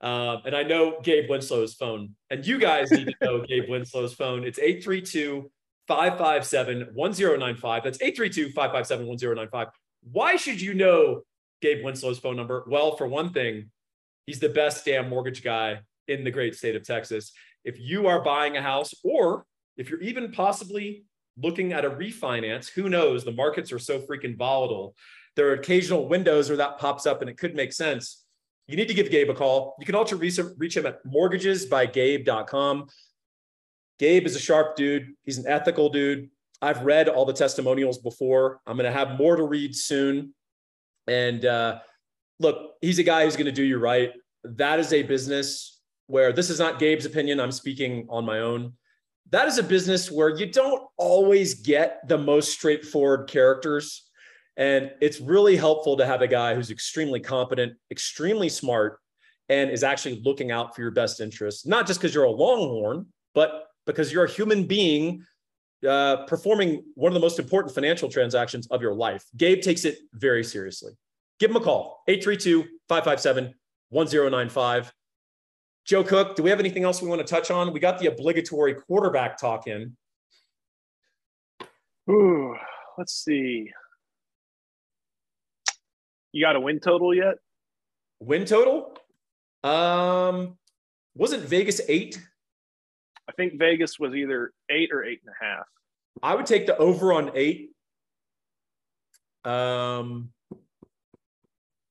[0.02, 4.12] Um, and I know Gabe Winslow's phone, and you guys need to know Gabe Winslow's
[4.12, 4.44] phone.
[4.44, 5.50] It's 832
[5.88, 7.82] 557 1095.
[7.84, 9.68] That's 832 557 1095.
[10.12, 11.22] Why should you know
[11.62, 12.64] Gabe Winslow's phone number?
[12.68, 13.70] Well, for one thing,
[14.26, 17.32] he's the best damn mortgage guy in the great state of Texas.
[17.64, 19.44] If you are buying a house, or
[19.76, 21.04] if you're even possibly
[21.40, 23.24] looking at a refinance, who knows?
[23.24, 24.94] The markets are so freaking volatile.
[25.34, 28.24] There are occasional windows where that pops up and it could make sense.
[28.66, 29.76] You need to give Gabe a call.
[29.78, 32.86] You can also reach him, at mortgagesbygabe.com.
[33.98, 35.14] Gabe is a sharp dude.
[35.24, 36.30] He's an ethical dude.
[36.60, 38.60] I've read all the testimonials before.
[38.66, 40.34] I'm going to have more to read soon.
[41.06, 41.78] And uh,
[42.40, 44.12] look, he's a guy who's going to do you right.
[44.42, 45.75] That is a business
[46.06, 47.40] where this is not Gabe's opinion.
[47.40, 48.72] I'm speaking on my own.
[49.30, 54.08] That is a business where you don't always get the most straightforward characters.
[54.56, 58.98] And it's really helpful to have a guy who's extremely competent, extremely smart,
[59.48, 63.06] and is actually looking out for your best interests, not just because you're a longhorn,
[63.34, 65.24] but because you're a human being
[65.86, 69.24] uh, performing one of the most important financial transactions of your life.
[69.36, 70.92] Gabe takes it very seriously.
[71.38, 73.54] Give him a call, 832 557
[73.90, 74.92] 1095.
[75.86, 77.72] Joe Cook, do we have anything else we want to touch on?
[77.72, 79.96] We got the obligatory quarterback talk in.
[82.10, 82.56] Ooh,
[82.98, 83.70] let's see.
[86.32, 87.36] You got a win total yet?
[88.18, 88.96] Win total?
[89.62, 90.58] Um,
[91.14, 92.20] wasn't Vegas eight?
[93.28, 95.66] I think Vegas was either eight or eight and a half.
[96.22, 97.70] I would take the over on eight.
[99.44, 100.30] Um,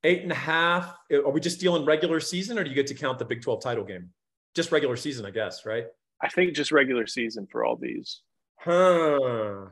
[0.06, 0.96] eight and a half.
[1.12, 3.62] Are we just dealing regular season, or do you get to count the Big 12
[3.62, 4.12] title game?
[4.54, 5.86] Just regular season, I guess, right?
[6.22, 8.22] I think just regular season for all these.
[8.60, 9.68] Huh.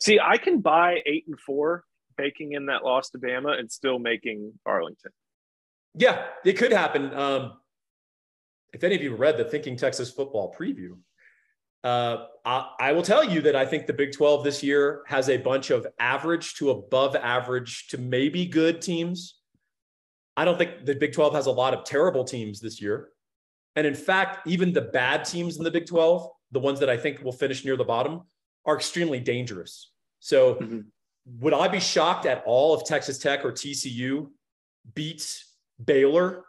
[0.00, 1.84] See, I can buy eight and four,
[2.16, 5.12] baking in that loss to Bama and still making Arlington.
[5.94, 7.14] Yeah, it could happen.
[7.14, 7.52] Um,
[8.72, 10.96] if any of you read the Thinking Texas Football preview,
[11.84, 15.28] uh, I, I will tell you that I think the Big 12 this year has
[15.28, 19.41] a bunch of average to above average to maybe good teams.
[20.36, 23.10] I don't think the Big 12 has a lot of terrible teams this year.
[23.76, 26.96] And in fact, even the bad teams in the Big 12, the ones that I
[26.96, 28.22] think will finish near the bottom,
[28.64, 29.92] are extremely dangerous.
[30.20, 30.86] So, Mhm.
[31.40, 34.32] would I be shocked at all if Texas Tech or TCU
[34.94, 36.44] beats Baylor,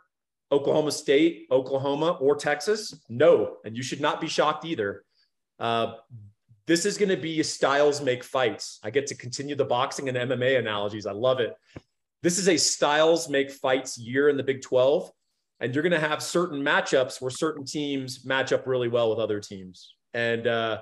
[0.52, 2.94] Oklahoma State, Oklahoma, or Texas?
[3.10, 3.58] No.
[3.66, 5.06] And you should not be shocked either.
[5.60, 5.96] Uh,
[6.68, 8.80] this is going to be styles make fights.
[8.84, 11.06] I get to continue the boxing and MMA analogies.
[11.06, 11.56] I love it.
[12.24, 15.12] This is a styles make fights year in the Big 12.
[15.60, 19.20] And you're going to have certain matchups where certain teams match up really well with
[19.20, 19.96] other teams.
[20.14, 20.82] And uh,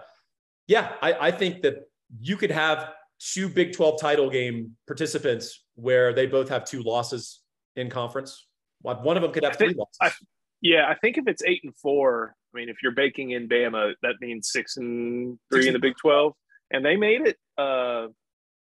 [0.68, 1.90] yeah, I, I think that
[2.20, 7.42] you could have two Big 12 title game participants where they both have two losses
[7.76, 8.48] in conference.
[8.82, 9.98] One one of them could have think- three losses.
[10.02, 10.26] I-
[10.62, 13.94] Yeah, I think if it's eight and four, I mean, if you're baking in Bama,
[14.04, 16.34] that means six and three Six in the Big 12.
[16.72, 18.08] And they made it uh,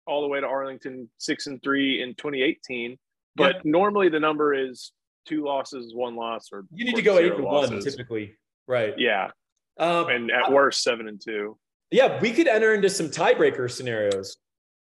[0.09, 2.99] all the way to Arlington, six and three in 2018.
[3.37, 3.61] But Yeah.
[3.65, 4.93] normally the number is
[5.27, 8.37] two losses, one loss, or you need to go eight and one typically.
[8.67, 8.99] Right.
[8.99, 9.31] Yeah,
[9.77, 11.59] Um, and at worst, seven and two.
[11.91, 14.37] yeah, we could enter into some tiebreaker scenarios,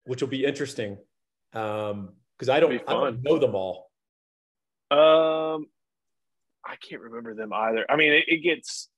[0.06, 0.98] which will be interesting.
[1.54, 3.90] Um, because I don't, I don't know them all.
[4.92, 5.66] Um,
[6.64, 7.86] I can't remember them either.
[7.90, 8.90] I mean, it, it gets.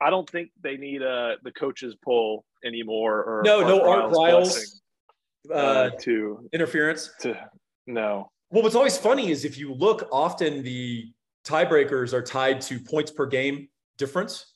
[0.00, 3.22] I don't think they need uh the coaches pull anymore.
[3.22, 4.80] Or No, no Art Briles Briles blessing,
[5.50, 7.10] uh, uh, to interference.
[7.20, 7.38] to
[7.86, 8.30] no.
[8.50, 11.12] Well, what's always funny is if you look, often the
[11.44, 13.68] tiebreakers are tied to points per game
[13.98, 14.52] difference.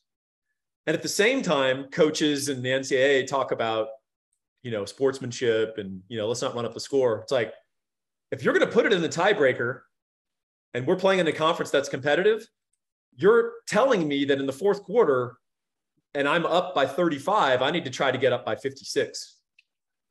[0.86, 3.88] And at the same time, coaches and the NCAA talk about,
[4.62, 7.20] you know, sportsmanship and, you know, let's not run up the score.
[7.20, 7.52] It's like,
[8.30, 9.80] if you're going to put it in the tiebreaker
[10.74, 12.46] and we're playing in a conference that's competitive,
[13.16, 15.36] you're telling me that in the fourth quarter
[16.14, 19.37] and I'm up by 35, I need to try to get up by 56.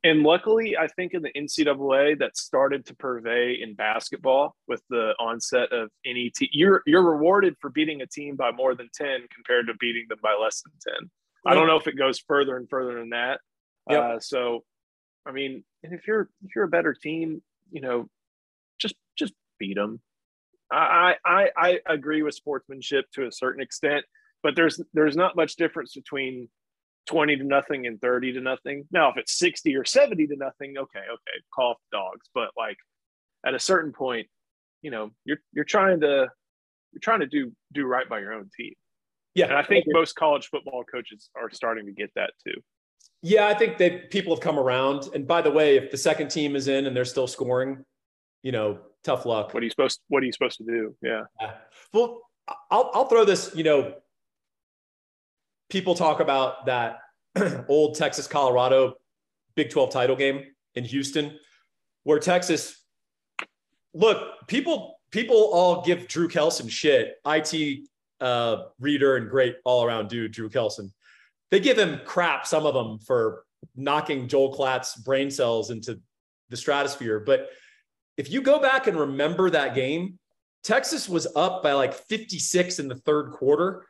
[0.04, 5.14] And luckily, I think in the NCAA that started to purvey in basketball with the
[5.18, 6.48] onset of any team.
[6.52, 10.18] You're you're rewarded for beating a team by more than ten compared to beating them
[10.22, 11.10] by less than ten.
[11.46, 13.40] I don't know if it goes further and further than that.
[13.90, 14.02] Yep.
[14.02, 14.64] Uh, so,
[15.26, 18.08] I mean, and if you're if you're a better team, you know,
[18.78, 20.00] just just beat them.
[20.70, 24.04] I I I agree with sportsmanship to a certain extent,
[24.44, 26.48] but there's there's not much difference between
[27.08, 28.84] 20 to nothing and 30 to nothing.
[28.92, 32.28] Now, if it's 60 or 70 to nothing, okay, okay, call off dogs.
[32.34, 32.76] But like
[33.44, 34.28] at a certain point,
[34.82, 36.28] you know, you're you're trying to
[36.92, 38.74] you're trying to do do right by your own team.
[39.34, 39.46] Yeah.
[39.46, 42.60] And I think most college football coaches are starting to get that too.
[43.22, 45.08] Yeah, I think that people have come around.
[45.14, 47.84] And by the way, if the second team is in and they're still scoring,
[48.42, 49.54] you know, tough luck.
[49.54, 50.94] What are you supposed what are you supposed to do?
[51.02, 51.22] Yeah.
[51.40, 51.52] Yeah.
[51.92, 52.20] Well,
[52.70, 53.94] I'll I'll throw this, you know,
[55.68, 57.00] people talk about that
[57.68, 58.94] old Texas Colorado
[59.54, 60.44] Big 12 title game
[60.74, 61.38] in Houston
[62.04, 62.84] where Texas
[63.92, 67.16] look, people people all give Drew Kelson shit.
[67.26, 67.88] IT
[68.20, 70.92] uh reader and great all-around dude Drew Kelson.
[71.50, 73.44] They give him crap some of them for
[73.76, 76.00] knocking Joel Klatt's brain cells into
[76.50, 77.50] the stratosphere, but
[78.16, 80.18] if you go back and remember that game,
[80.62, 83.86] Texas was up by like 56 in the third quarter.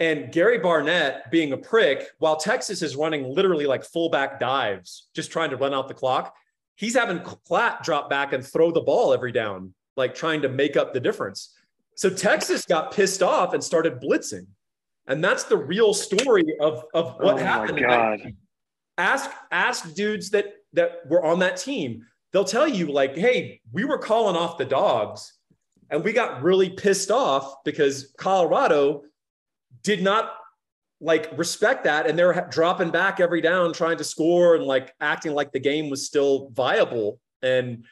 [0.00, 5.32] And Gary Barnett being a prick, while Texas is running literally like fullback dives, just
[5.32, 6.34] trying to run out the clock,
[6.76, 10.76] he's having Klatt drop back and throw the ball every down, like trying to make
[10.76, 11.56] up the difference.
[11.96, 14.46] So Texas got pissed off and started blitzing.
[15.08, 17.80] And that's the real story of, of what oh happened.
[17.80, 18.34] God.
[18.98, 22.04] Ask ask dudes that that were on that team.
[22.32, 25.32] They'll tell you like, "Hey, we were calling off the dogs
[25.90, 29.02] and we got really pissed off because Colorado
[29.82, 30.32] did not
[31.00, 35.32] like respect that and they're dropping back every down trying to score and like acting
[35.32, 37.84] like the game was still viable and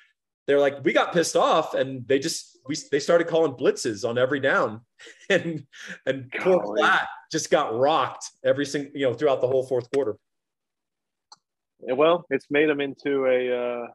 [0.47, 4.19] they're like we got pissed off and they just we they started calling blitzes on
[4.19, 4.81] every down
[5.31, 5.65] and
[6.05, 6.59] and poor.
[6.77, 10.17] Klatt just got rocked every single you know throughout the whole fourth quarter
[11.81, 13.87] Well, it's made him into a uh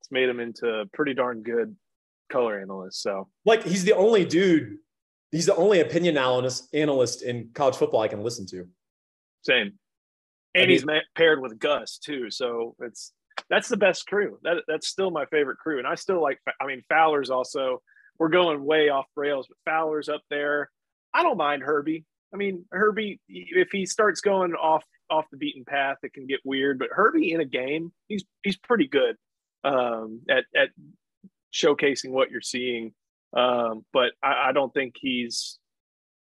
[0.00, 1.76] it's made him into a pretty darn good
[2.30, 3.02] color analyst.
[3.02, 4.78] So like he's the only dude
[5.32, 8.68] he's the only opinion analyst analyst in college football I can listen to
[9.42, 9.72] Same.
[10.54, 10.84] I And mean- he's
[11.16, 13.12] paired with Gus too, so it's
[13.50, 14.38] that's the best crew.
[14.44, 16.38] That that's still my favorite crew, and I still like.
[16.60, 17.82] I mean, Fowler's also.
[18.18, 20.70] We're going way off rails, but Fowler's up there.
[21.14, 22.04] I don't mind Herbie.
[22.32, 26.40] I mean, Herbie, if he starts going off off the beaten path, it can get
[26.44, 26.78] weird.
[26.78, 29.16] But Herbie in a game, he's he's pretty good
[29.64, 30.68] um, at at
[31.52, 32.92] showcasing what you're seeing.
[33.36, 35.58] Um, but I, I don't think he's.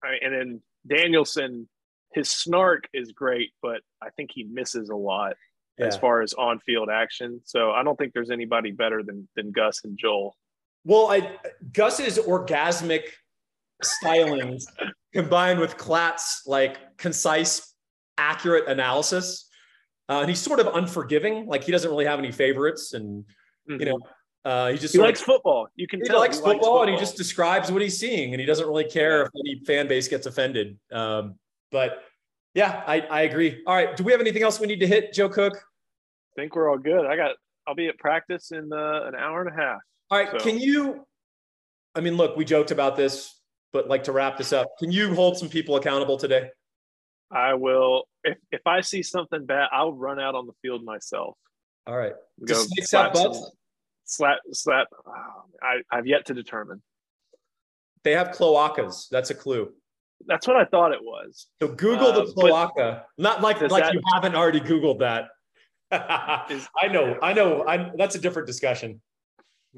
[0.03, 1.69] I and then Danielson,
[2.13, 5.35] his snark is great, but I think he misses a lot
[5.81, 7.41] as far as on field action.
[7.45, 10.37] So I don't think there's anybody better than than Gus and Joel.
[10.85, 11.37] Well, I
[11.73, 13.05] Gus's orgasmic
[13.83, 14.65] stylings
[15.13, 17.75] combined with Klatt's like concise,
[18.17, 19.49] accurate analysis,
[20.09, 21.47] uh, and he's sort of unforgiving.
[21.47, 23.25] Like he doesn't really have any favorites, and
[23.67, 23.99] you know,
[24.49, 25.69] uh, he just he likes of, football.
[25.77, 28.47] You can he tell likes football, and he just describes what he's seeing, and he
[28.47, 30.79] doesn't really care if any fan base gets offended.
[30.91, 31.35] Um,
[31.71, 31.99] but
[32.55, 33.63] yeah, I, I agree.
[33.67, 35.55] All right, do we have anything else we need to hit, Joe Cook?
[35.55, 37.05] I think we're all good.
[37.05, 37.33] I got.
[37.67, 39.81] I'll be at practice in uh, an hour and a half.
[40.11, 41.05] All right, So- can you?
[41.95, 43.39] I mean, look, we joked about this,
[43.75, 46.49] but like to wrap this up, can you hold some people accountable today?
[47.31, 48.05] I will.
[48.25, 51.37] If if I see something bad, I'll run out on the field myself.
[51.87, 52.15] All right.
[52.41, 53.51] Go Does snakes have butts?
[54.11, 54.87] Slap slap.
[55.63, 56.81] I I've yet to determine.
[58.05, 59.09] They have cloacas.
[59.11, 59.71] That's a clue.
[60.27, 61.47] That's what I thought it was.
[61.61, 63.05] So Google Uh, the but- cloaca.
[63.19, 65.29] Not like like that- you haven't already Googled that.
[66.51, 67.67] Is- I know, I know.
[67.69, 69.01] I, that's a different discussion.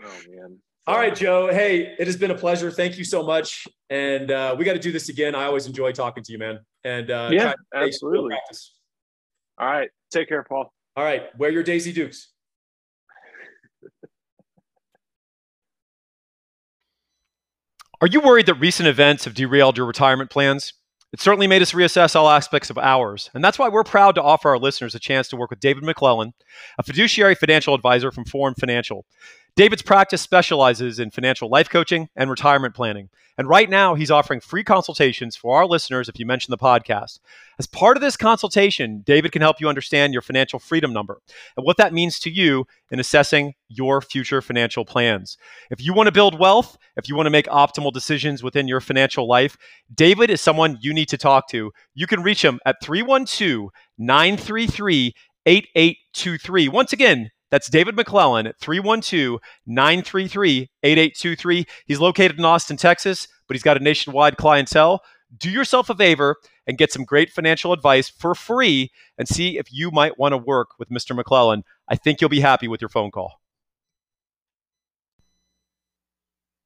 [0.00, 0.58] Oh man.
[0.86, 1.48] All right, Joe.
[1.52, 2.70] Hey, it has been a pleasure.
[2.70, 3.66] Thank you so much.
[3.90, 5.34] And uh, we got to do this again.
[5.34, 6.60] I always enjoy talking to you, man.
[6.84, 8.36] And uh, Yeah, try to stay absolutely.
[9.58, 9.90] All right.
[10.10, 10.72] Take care, Paul.
[10.96, 12.32] All right, wear your Daisy Dukes.
[18.02, 20.72] Are you worried that recent events have derailed your retirement plans?
[21.12, 23.28] It certainly made us reassess all aspects of ours.
[23.34, 25.84] And that's why we're proud to offer our listeners a chance to work with David
[25.84, 26.32] McClellan,
[26.78, 29.04] a fiduciary financial advisor from Forum Financial.
[29.56, 33.10] David's practice specializes in financial life coaching and retirement planning.
[33.38, 37.20] And right now, he's offering free consultations for our listeners if you mention the podcast.
[37.58, 41.22] As part of this consultation, David can help you understand your financial freedom number
[41.56, 45.38] and what that means to you in assessing your future financial plans.
[45.70, 48.80] If you want to build wealth, if you want to make optimal decisions within your
[48.80, 49.56] financial life,
[49.94, 51.72] David is someone you need to talk to.
[51.94, 55.14] You can reach him at 312 933
[55.46, 56.68] 8823.
[56.68, 61.66] Once again, that's David McClellan at 312 933 8823.
[61.86, 65.02] He's located in Austin, Texas, but he's got a nationwide clientele.
[65.36, 66.36] Do yourself a favor
[66.66, 70.38] and get some great financial advice for free and see if you might want to
[70.38, 71.14] work with Mr.
[71.14, 71.64] McClellan.
[71.88, 73.40] I think you'll be happy with your phone call.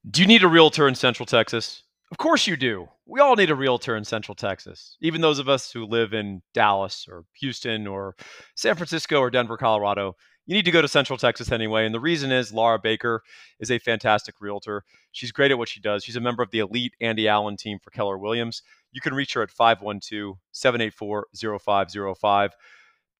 [0.09, 1.83] Do you need a realtor in Central Texas?
[2.11, 2.87] Of course you do.
[3.07, 6.43] We all need a realtor in Central Texas, even those of us who live in
[6.53, 8.15] Dallas or Houston or
[8.55, 10.15] San Francisco or Denver, Colorado
[10.45, 11.85] you need to go to Central Texas anyway.
[11.85, 13.23] And the reason is Laura Baker
[13.59, 14.83] is a fantastic realtor.
[15.11, 16.03] She's great at what she does.
[16.03, 18.61] She's a member of the elite Andy Allen team for Keller Williams.
[18.91, 21.27] You can reach her at 512 784
[21.59, 22.51] 0505.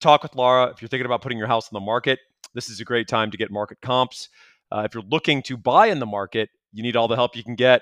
[0.01, 0.67] Talk with Laura.
[0.67, 2.19] If you're thinking about putting your house on the market,
[2.53, 4.30] this is a great time to get market comps.
[4.71, 7.43] Uh, if you're looking to buy in the market, you need all the help you
[7.43, 7.82] can get.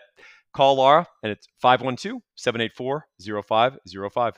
[0.54, 3.08] Call Laura, and it's 512 784
[3.44, 4.34] 0505.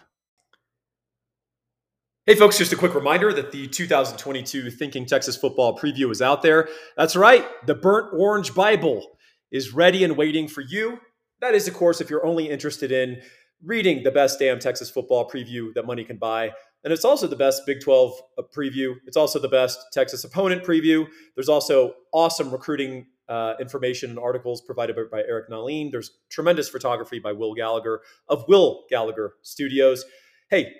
[2.27, 6.41] Hey, folks, just a quick reminder that the 2022 Thinking Texas Football preview is out
[6.41, 6.69] there.
[6.97, 9.15] That's right, the Burnt Orange Bible
[9.51, 10.99] is ready and waiting for you.
[11.41, 13.21] That is, of course, if you're only interested in
[13.63, 16.51] reading the best damn Texas football preview that money can buy.
[16.83, 18.95] And it's also the best Big 12 uh, preview.
[19.05, 21.05] It's also the best Texas opponent preview.
[21.35, 25.91] There's also awesome recruiting uh, information and articles provided by, by Eric Nahlin.
[25.91, 30.05] There's tremendous photography by Will Gallagher of Will Gallagher Studios.
[30.49, 30.73] Hey,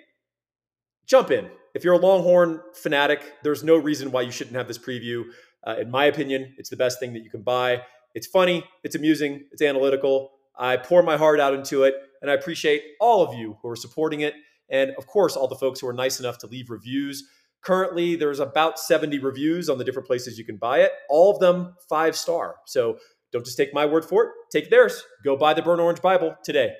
[1.06, 1.48] jump in.
[1.74, 5.24] If you're a Longhorn fanatic, there's no reason why you shouldn't have this preview.
[5.66, 7.82] Uh, in my opinion, it's the best thing that you can buy.
[8.14, 10.30] It's funny, it's amusing, it's analytical.
[10.58, 13.76] I pour my heart out into it, and I appreciate all of you who are
[13.76, 14.34] supporting it.
[14.70, 17.24] And of course, all the folks who are nice enough to leave reviews.
[17.60, 21.40] Currently, there's about 70 reviews on the different places you can buy it, all of
[21.40, 22.56] them five star.
[22.66, 22.98] So
[23.32, 25.02] don't just take my word for it, take theirs.
[25.24, 26.72] Go buy the Burnt Orange Bible today.